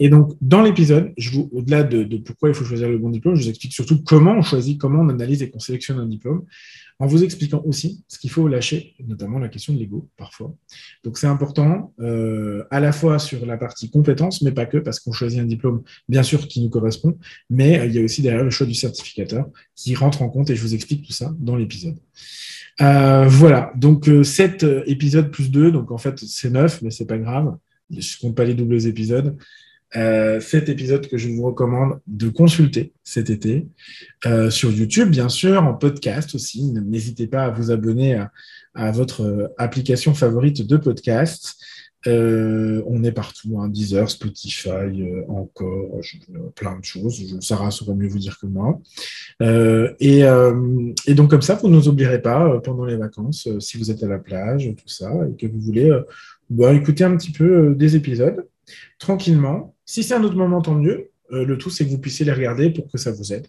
Et 0.00 0.08
donc, 0.08 0.32
dans 0.40 0.62
l'épisode, 0.62 1.12
au-delà 1.52 1.82
de, 1.82 2.18
pourquoi 2.18 2.50
il 2.50 2.54
faut 2.54 2.64
choisir 2.64 2.88
le 2.88 2.98
bon 2.98 3.10
diplôme, 3.10 3.34
je 3.34 3.42
vous 3.42 3.48
explique 3.48 3.72
surtout 3.72 4.02
comment 4.04 4.32
on 4.32 4.42
choisit, 4.42 4.78
comment 4.78 5.00
on 5.00 5.08
analyse 5.08 5.42
et 5.42 5.50
qu'on 5.50 5.58
sélectionne 5.58 5.98
un 5.98 6.06
diplôme, 6.06 6.44
en 7.00 7.06
vous 7.06 7.22
expliquant 7.24 7.62
aussi 7.64 8.04
ce 8.08 8.18
qu'il 8.18 8.30
faut 8.30 8.48
lâcher, 8.48 8.94
notamment 9.06 9.38
la 9.38 9.48
question 9.48 9.72
de 9.72 9.78
l'ego, 9.78 10.08
parfois. 10.16 10.54
Donc, 11.04 11.18
c'est 11.18 11.26
important, 11.26 11.94
euh, 12.00 12.64
à 12.70 12.80
la 12.80 12.92
fois 12.92 13.18
sur 13.18 13.44
la 13.46 13.56
partie 13.56 13.90
compétences, 13.90 14.42
mais 14.42 14.52
pas 14.52 14.66
que, 14.66 14.78
parce 14.78 15.00
qu'on 15.00 15.12
choisit 15.12 15.40
un 15.40 15.46
diplôme, 15.46 15.82
bien 16.08 16.22
sûr, 16.22 16.46
qui 16.46 16.60
nous 16.60 16.70
correspond, 16.70 17.16
mais 17.50 17.86
il 17.86 17.94
y 17.94 17.98
a 17.98 18.02
aussi 18.02 18.22
derrière 18.22 18.44
le 18.44 18.50
choix 18.50 18.66
du 18.66 18.74
certificateur 18.74 19.48
qui 19.74 19.94
rentre 19.94 20.22
en 20.22 20.28
compte, 20.28 20.50
et 20.50 20.56
je 20.56 20.62
vous 20.62 20.74
explique 20.74 21.06
tout 21.06 21.12
ça 21.12 21.34
dans 21.38 21.56
l'épisode. 21.56 21.98
Euh, 22.80 23.26
voilà, 23.26 23.72
donc 23.74 24.08
euh, 24.08 24.22
sept 24.22 24.62
euh, 24.62 24.82
épisodes 24.86 25.30
plus 25.30 25.50
2, 25.50 25.72
donc 25.72 25.90
en 25.90 25.98
fait 25.98 26.18
c'est 26.20 26.50
neuf, 26.50 26.80
mais 26.80 26.90
c'est 26.90 27.06
pas 27.06 27.18
grave, 27.18 27.56
je 27.90 28.18
compte 28.18 28.36
pas 28.36 28.44
les 28.44 28.54
doubles 28.54 28.86
épisodes. 28.86 29.36
Euh, 29.96 30.38
cet 30.38 30.68
épisode 30.68 31.08
que 31.08 31.16
je 31.16 31.28
vous 31.30 31.42
recommande 31.42 31.98
de 32.06 32.28
consulter 32.28 32.92
cet 33.04 33.30
été 33.30 33.66
euh, 34.26 34.50
sur 34.50 34.70
YouTube, 34.70 35.08
bien 35.08 35.30
sûr, 35.30 35.62
en 35.62 35.72
podcast 35.72 36.34
aussi. 36.34 36.72
N'hésitez 36.72 37.26
pas 37.26 37.46
à 37.46 37.50
vous 37.50 37.70
abonner 37.70 38.22
à, 38.74 38.90
votre 38.92 39.52
application 39.56 40.14
favorite 40.14 40.64
de 40.64 40.76
podcast. 40.76 41.56
On 42.06 43.02
est 43.02 43.12
partout, 43.12 43.58
hein, 43.58 43.68
Deezer, 43.68 44.08
Spotify, 44.08 45.02
encore, 45.26 46.00
plein 46.54 46.78
de 46.78 46.84
choses. 46.84 47.38
Sarah 47.40 47.72
saurait 47.72 47.94
mieux 47.94 48.06
vous 48.08 48.20
dire 48.20 48.38
que 48.38 48.46
moi. 48.46 48.80
Et, 49.40 50.20
et, 50.20 51.14
donc 51.14 51.30
comme 51.30 51.42
ça, 51.42 51.54
vous 51.54 51.68
ne 51.68 51.76
nous 51.76 51.88
oublierez 51.88 52.20
pas 52.20 52.60
pendant 52.60 52.84
les 52.84 52.96
vacances, 52.96 53.48
si 53.60 53.78
vous 53.78 53.90
êtes 53.90 54.02
à 54.02 54.08
la 54.08 54.18
plage, 54.18 54.68
tout 54.76 54.88
ça, 54.88 55.10
et 55.30 55.36
que 55.36 55.50
vous 55.50 55.60
voulez 55.60 55.90
bah, 56.50 56.72
écouter 56.72 57.04
un 57.04 57.16
petit 57.16 57.30
peu 57.30 57.74
des 57.74 57.94
épisodes 57.94 58.46
tranquillement. 58.98 59.76
Si 59.86 60.02
c'est 60.02 60.14
un 60.14 60.24
autre 60.24 60.36
moment, 60.36 60.60
tant 60.60 60.74
mieux. 60.74 61.10
le 61.30 61.56
tout, 61.56 61.70
c'est 61.70 61.84
que 61.84 61.90
vous 61.90 61.98
puissiez 61.98 62.26
les 62.26 62.32
regarder 62.32 62.70
pour 62.70 62.90
que 62.90 62.98
ça 62.98 63.12
vous 63.12 63.32
aide. 63.32 63.46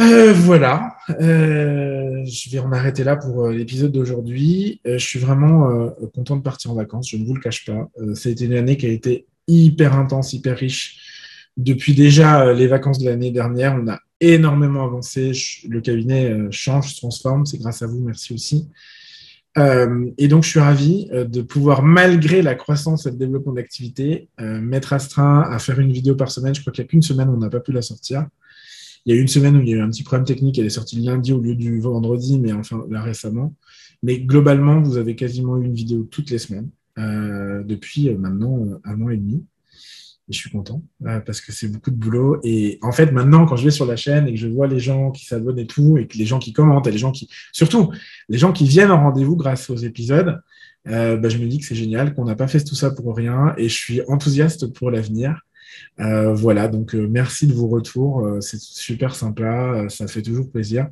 Euh, 0.00 0.32
voilà, 0.32 0.96
euh, 1.20 2.24
je 2.24 2.50
vais 2.50 2.58
en 2.58 2.72
arrêter 2.72 3.04
là 3.04 3.16
pour 3.16 3.44
euh, 3.44 3.52
l'épisode 3.52 3.92
d'aujourd'hui. 3.92 4.80
je 4.84 4.96
suis 4.96 5.18
vraiment 5.18 5.90
content 6.14 6.36
de 6.36 6.42
partir 6.42 6.70
en 6.70 6.74
vacances, 6.74 7.10
je 7.10 7.18
ne 7.18 7.24
vous 7.26 7.34
le 7.34 7.40
cache 7.40 7.66
pas. 7.66 7.90
été 8.24 8.46
une 8.46 8.54
année 8.54 8.78
qui 8.78 8.86
a 8.86 8.88
été 8.88 9.26
hyper 9.46 9.94
intense, 9.96 10.32
hyper 10.32 10.56
riche. 10.56 11.50
Depuis 11.56 11.94
déjà 11.94 12.52
les 12.54 12.66
vacances 12.66 12.98
de 12.98 13.10
l'année 13.10 13.30
dernière, 13.30 13.74
on 13.74 13.88
a 13.88 13.98
énormément 14.20 14.84
avancé. 14.84 15.32
Le 15.68 15.80
cabinet 15.80 16.50
change, 16.50 16.94
se 16.94 16.96
transforme. 16.98 17.46
C'est 17.46 17.58
grâce 17.58 17.82
à 17.82 17.86
vous, 17.86 18.00
merci 18.00 18.34
aussi. 18.34 18.68
et 19.56 20.28
donc, 20.28 20.44
je 20.44 20.48
suis 20.48 20.60
ravi 20.60 21.08
de 21.10 21.42
pouvoir, 21.42 21.82
malgré 21.82 22.42
la 22.42 22.54
croissance 22.54 23.06
et 23.06 23.10
le 23.10 23.16
développement 23.16 23.52
d'activité, 23.52 24.28
mettre 24.38 24.92
astreint 24.92 25.42
à 25.42 25.58
faire 25.58 25.80
une 25.80 25.92
vidéo 25.92 26.14
par 26.14 26.30
semaine. 26.30 26.54
Je 26.54 26.60
crois 26.60 26.72
qu'il 26.72 26.82
n'y 26.82 26.88
a 26.88 26.90
qu'une 26.90 27.02
semaine 27.02 27.28
où 27.28 27.32
on 27.32 27.38
n'a 27.38 27.50
pas 27.50 27.60
pu 27.60 27.72
la 27.72 27.82
sortir. 27.82 28.26
Il 29.06 29.14
y 29.14 29.18
a 29.18 29.20
une 29.20 29.28
semaine 29.28 29.56
où 29.56 29.60
il 29.60 29.68
y 29.68 29.74
a 29.74 29.76
eu 29.78 29.80
un 29.80 29.88
petit 29.88 30.02
problème 30.02 30.26
technique, 30.26 30.58
elle 30.58 30.66
est 30.66 30.70
sortie 30.70 31.00
lundi 31.00 31.32
au 31.32 31.40
lieu 31.40 31.54
du 31.54 31.80
vendredi, 31.80 32.38
mais 32.38 32.52
enfin 32.52 32.84
là 32.90 33.02
récemment. 33.02 33.54
Mais 34.02 34.20
globalement, 34.20 34.80
vous 34.80 34.96
avez 34.96 35.14
quasiment 35.14 35.56
une 35.56 35.74
vidéo 35.74 36.04
toutes 36.10 36.30
les 36.30 36.38
semaines 36.38 36.68
euh, 36.98 37.62
depuis 37.62 38.08
euh, 38.08 38.16
maintenant 38.16 38.58
euh, 38.58 38.80
un 38.84 39.00
an 39.02 39.10
et 39.10 39.16
demi. 39.16 39.44
Je 40.30 40.38
suis 40.38 40.50
content 40.50 40.82
parce 41.26 41.40
que 41.40 41.50
c'est 41.50 41.66
beaucoup 41.68 41.90
de 41.90 41.96
boulot. 41.96 42.38
Et 42.44 42.78
en 42.82 42.92
fait, 42.92 43.10
maintenant, 43.10 43.46
quand 43.46 43.56
je 43.56 43.64
vais 43.64 43.70
sur 43.70 43.84
la 43.84 43.96
chaîne 43.96 44.28
et 44.28 44.34
que 44.34 44.38
je 44.38 44.46
vois 44.46 44.68
les 44.68 44.78
gens 44.78 45.10
qui 45.10 45.26
s'abonnent 45.26 45.58
et 45.58 45.66
tout, 45.66 45.98
et 45.98 46.06
que 46.06 46.16
les 46.16 46.24
gens 46.24 46.38
qui 46.38 46.52
commentent, 46.52 46.86
et 46.86 46.92
les 46.92 46.98
gens 46.98 47.10
qui, 47.10 47.28
surtout, 47.52 47.92
les 48.28 48.38
gens 48.38 48.52
qui 48.52 48.64
viennent 48.64 48.92
en 48.92 49.02
rendez-vous 49.02 49.34
grâce 49.34 49.68
aux 49.70 49.76
épisodes, 49.76 50.40
bah, 50.84 51.28
je 51.28 51.36
me 51.38 51.46
dis 51.46 51.58
que 51.58 51.66
c'est 51.66 51.74
génial, 51.74 52.14
qu'on 52.14 52.24
n'a 52.24 52.36
pas 52.36 52.46
fait 52.46 52.62
tout 52.62 52.76
ça 52.76 52.92
pour 52.92 53.16
rien. 53.16 53.54
Et 53.56 53.68
je 53.68 53.74
suis 53.74 54.02
enthousiaste 54.06 54.72
pour 54.72 54.90
l'avenir. 54.92 55.40
Euh, 56.00 56.32
voilà, 56.32 56.68
donc 56.68 56.94
euh, 56.94 57.06
merci 57.10 57.46
de 57.46 57.52
vos 57.52 57.68
retours, 57.68 58.24
euh, 58.24 58.40
c'est 58.40 58.60
super 58.60 59.14
sympa, 59.14 59.86
ça 59.88 60.06
fait 60.06 60.22
toujours 60.22 60.50
plaisir. 60.50 60.88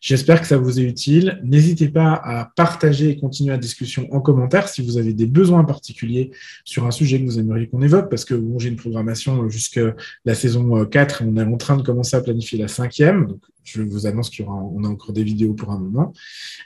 J'espère 0.00 0.40
que 0.40 0.46
ça 0.46 0.58
vous 0.58 0.80
est 0.80 0.84
utile. 0.84 1.40
N'hésitez 1.42 1.88
pas 1.88 2.12
à 2.12 2.44
partager 2.56 3.10
et 3.10 3.16
continuer 3.18 3.50
la 3.50 3.58
discussion 3.58 4.06
en 4.12 4.20
commentaire 4.20 4.68
si 4.68 4.82
vous 4.82 4.98
avez 4.98 5.14
des 5.14 5.26
besoins 5.26 5.64
particuliers 5.64 6.30
sur 6.64 6.86
un 6.86 6.90
sujet 6.90 7.20
que 7.20 7.24
vous 7.24 7.38
aimeriez 7.38 7.68
qu'on 7.68 7.82
évoque, 7.82 8.10
parce 8.10 8.24
que 8.24 8.34
bon, 8.34 8.58
j'ai 8.58 8.68
une 8.68 8.76
programmation 8.76 9.48
jusqu'à 9.48 9.94
la 10.24 10.34
saison 10.34 10.84
4 10.84 11.22
et 11.22 11.24
on 11.26 11.36
est 11.36 11.42
en 11.42 11.56
train 11.56 11.76
de 11.76 11.82
commencer 11.82 12.16
à 12.16 12.20
planifier 12.20 12.58
la 12.58 12.68
cinquième. 12.68 13.26
Donc 13.26 13.40
je 13.64 13.82
vous 13.82 14.06
annonce 14.06 14.30
qu'il 14.30 14.44
y 14.44 14.48
aura 14.48 14.56
on 14.56 14.84
a 14.84 14.88
encore 14.88 15.12
des 15.12 15.22
vidéos 15.22 15.54
pour 15.54 15.70
un 15.70 15.78
moment, 15.78 16.12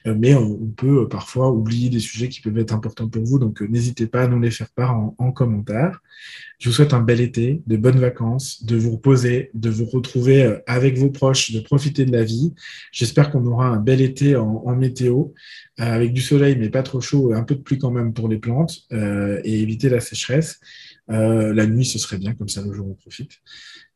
mais 0.04 0.34
on, 0.34 0.56
peut 0.76 1.08
parfois 1.08 1.50
oublier 1.50 1.90
des 1.90 2.00
sujets 2.00 2.28
qui 2.28 2.40
peuvent 2.40 2.58
être 2.58 2.74
importants 2.74 3.08
pour 3.08 3.22
vous, 3.24 3.38
donc 3.38 3.60
n'hésitez 3.60 4.06
pas 4.06 4.22
à 4.22 4.26
nous 4.26 4.40
les 4.40 4.50
faire 4.50 4.70
part 4.70 4.96
en, 5.18 5.32
commentaire. 5.32 6.00
Je 6.58 6.68
vous 6.68 6.74
souhaite 6.74 6.94
un 6.94 7.00
bel 7.00 7.20
été, 7.20 7.53
de 7.66 7.76
bonnes 7.76 7.98
vacances, 7.98 8.64
de 8.64 8.76
vous 8.76 8.92
reposer, 8.92 9.50
de 9.54 9.70
vous 9.70 9.84
retrouver 9.84 10.44
euh, 10.44 10.58
avec 10.66 10.98
vos 10.98 11.10
proches, 11.10 11.52
de 11.52 11.60
profiter 11.60 12.04
de 12.04 12.12
la 12.12 12.24
vie. 12.24 12.54
J'espère 12.92 13.30
qu'on 13.30 13.46
aura 13.46 13.68
un 13.68 13.76
bel 13.76 14.00
été 14.00 14.36
en, 14.36 14.74
météo, 14.76 15.26
avec 15.76 16.12
du 16.12 16.20
soleil 16.20 16.56
mais 16.58 16.70
pas 16.70 16.82
trop 16.82 17.00
chaud, 17.00 17.32
et 17.32 17.36
un 17.36 17.42
peu 17.42 17.54
de 17.54 17.60
pluie 17.60 17.78
quand 17.78 17.90
même 17.90 18.12
pour 18.12 18.28
les 18.28 18.38
plantes, 18.38 18.86
et 18.90 19.60
éviter 19.60 19.88
la 19.88 20.00
sécheresse. 20.00 20.60
la 21.08 21.66
nuit, 21.66 21.84
ce 21.84 21.98
serait 21.98 22.18
bien, 22.18 22.34
comme 22.34 22.48
ça 22.48 22.62
le 22.62 22.72
jour 22.72 22.86
on 22.88 22.94
profite. 22.94 23.40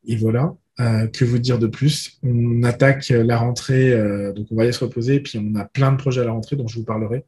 Et 0.05 0.15
voilà. 0.15 0.55
Euh, 0.79 1.07
que 1.07 1.25
vous 1.25 1.39
dire 1.39 1.59
de 1.59 1.67
plus? 1.67 2.19
On 2.23 2.63
attaque 2.63 3.09
la 3.09 3.37
rentrée, 3.37 3.91
euh, 3.91 4.31
donc 4.31 4.47
on 4.49 4.55
va 4.55 4.63
aller 4.63 4.71
se 4.71 4.83
reposer, 4.83 5.19
puis 5.19 5.37
on 5.37 5.55
a 5.55 5.65
plein 5.65 5.91
de 5.91 5.97
projets 5.97 6.21
à 6.21 6.23
la 6.23 6.31
rentrée 6.31 6.55
dont 6.55 6.67
je 6.67 6.75
vous 6.79 6.85
parlerai, 6.85 7.17
euh, 7.17 7.21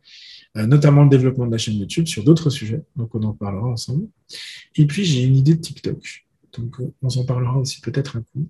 notamment 0.55 1.03
le 1.03 1.09
développement 1.09 1.45
de 1.45 1.51
la 1.51 1.57
chaîne 1.57 1.75
YouTube 1.75 2.07
sur 2.07 2.23
d'autres 2.23 2.49
sujets, 2.49 2.83
donc 2.95 3.13
on 3.15 3.23
en 3.23 3.33
parlera 3.33 3.67
ensemble. 3.67 4.07
Et 4.75 4.85
puis 4.85 5.05
j'ai 5.05 5.23
une 5.23 5.35
idée 5.35 5.55
de 5.55 5.61
TikTok, 5.61 6.25
donc 6.57 6.77
on 7.01 7.09
s'en 7.09 7.25
parlera 7.25 7.57
aussi 7.57 7.81
peut-être 7.81 8.17
un 8.17 8.21
coup. 8.21 8.47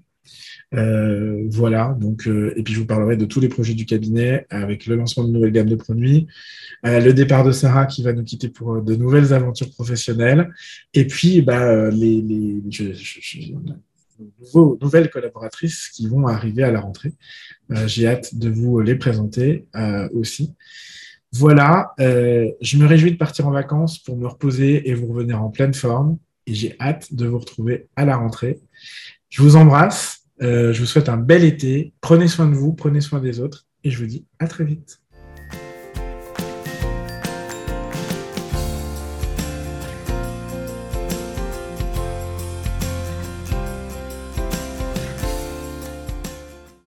voilà, 1.51 1.95
donc, 1.99 2.27
et 2.27 2.63
puis 2.63 2.73
je 2.73 2.79
vous 2.79 2.85
parlerai 2.85 3.17
de 3.17 3.25
tous 3.25 3.39
les 3.39 3.49
projets 3.49 3.73
du 3.73 3.85
cabinet 3.85 4.45
avec 4.49 4.85
le 4.85 4.95
lancement 4.95 5.23
de 5.23 5.31
nouvelles 5.31 5.51
gammes 5.51 5.69
de 5.69 5.75
produits, 5.75 6.27
le 6.83 7.11
départ 7.11 7.43
de 7.43 7.51
Sarah 7.51 7.85
qui 7.85 8.03
va 8.03 8.13
nous 8.13 8.23
quitter 8.23 8.49
pour 8.49 8.81
de 8.81 8.95
nouvelles 8.95 9.33
aventures 9.33 9.69
professionnelles, 9.69 10.49
et 10.93 11.05
puis 11.05 11.41
bah, 11.41 11.89
les, 11.91 12.21
les 12.21 12.61
nouvelles 14.81 15.09
collaboratrices 15.09 15.89
qui 15.89 16.07
vont 16.07 16.27
arriver 16.27 16.63
à 16.63 16.71
la 16.71 16.81
rentrée. 16.81 17.13
Euh, 17.71 17.87
j'ai 17.87 18.07
hâte 18.07 18.35
de 18.35 18.49
vous 18.49 18.79
les 18.79 18.95
présenter 18.95 19.65
euh, 19.75 20.09
aussi. 20.13 20.53
Voilà, 21.33 21.93
euh, 21.99 22.51
je 22.61 22.77
me 22.77 22.85
réjouis 22.85 23.11
de 23.11 23.17
partir 23.17 23.47
en 23.47 23.51
vacances 23.51 23.99
pour 23.99 24.17
me 24.17 24.27
reposer 24.27 24.89
et 24.89 24.93
vous 24.93 25.07
revenir 25.07 25.41
en 25.41 25.49
pleine 25.49 25.73
forme. 25.73 26.17
Et 26.45 26.53
j'ai 26.53 26.75
hâte 26.79 27.13
de 27.13 27.25
vous 27.25 27.39
retrouver 27.39 27.87
à 27.95 28.05
la 28.05 28.17
rentrée. 28.17 28.59
Je 29.29 29.41
vous 29.41 29.55
embrasse. 29.55 30.23
je 30.39 30.77
vous 30.77 30.85
souhaite 30.85 31.07
un 31.07 31.17
bel 31.17 31.43
été. 31.43 31.93
Prenez 32.01 32.27
soin 32.27 32.47
de 32.47 32.55
vous, 32.55 32.73
prenez 32.73 32.99
soin 32.99 33.19
des 33.19 33.39
autres. 33.39 33.65
Et 33.83 33.91
je 33.91 33.99
vous 33.99 34.07
dis 34.07 34.25
à 34.39 34.47
très 34.47 34.65
vite. 34.65 35.01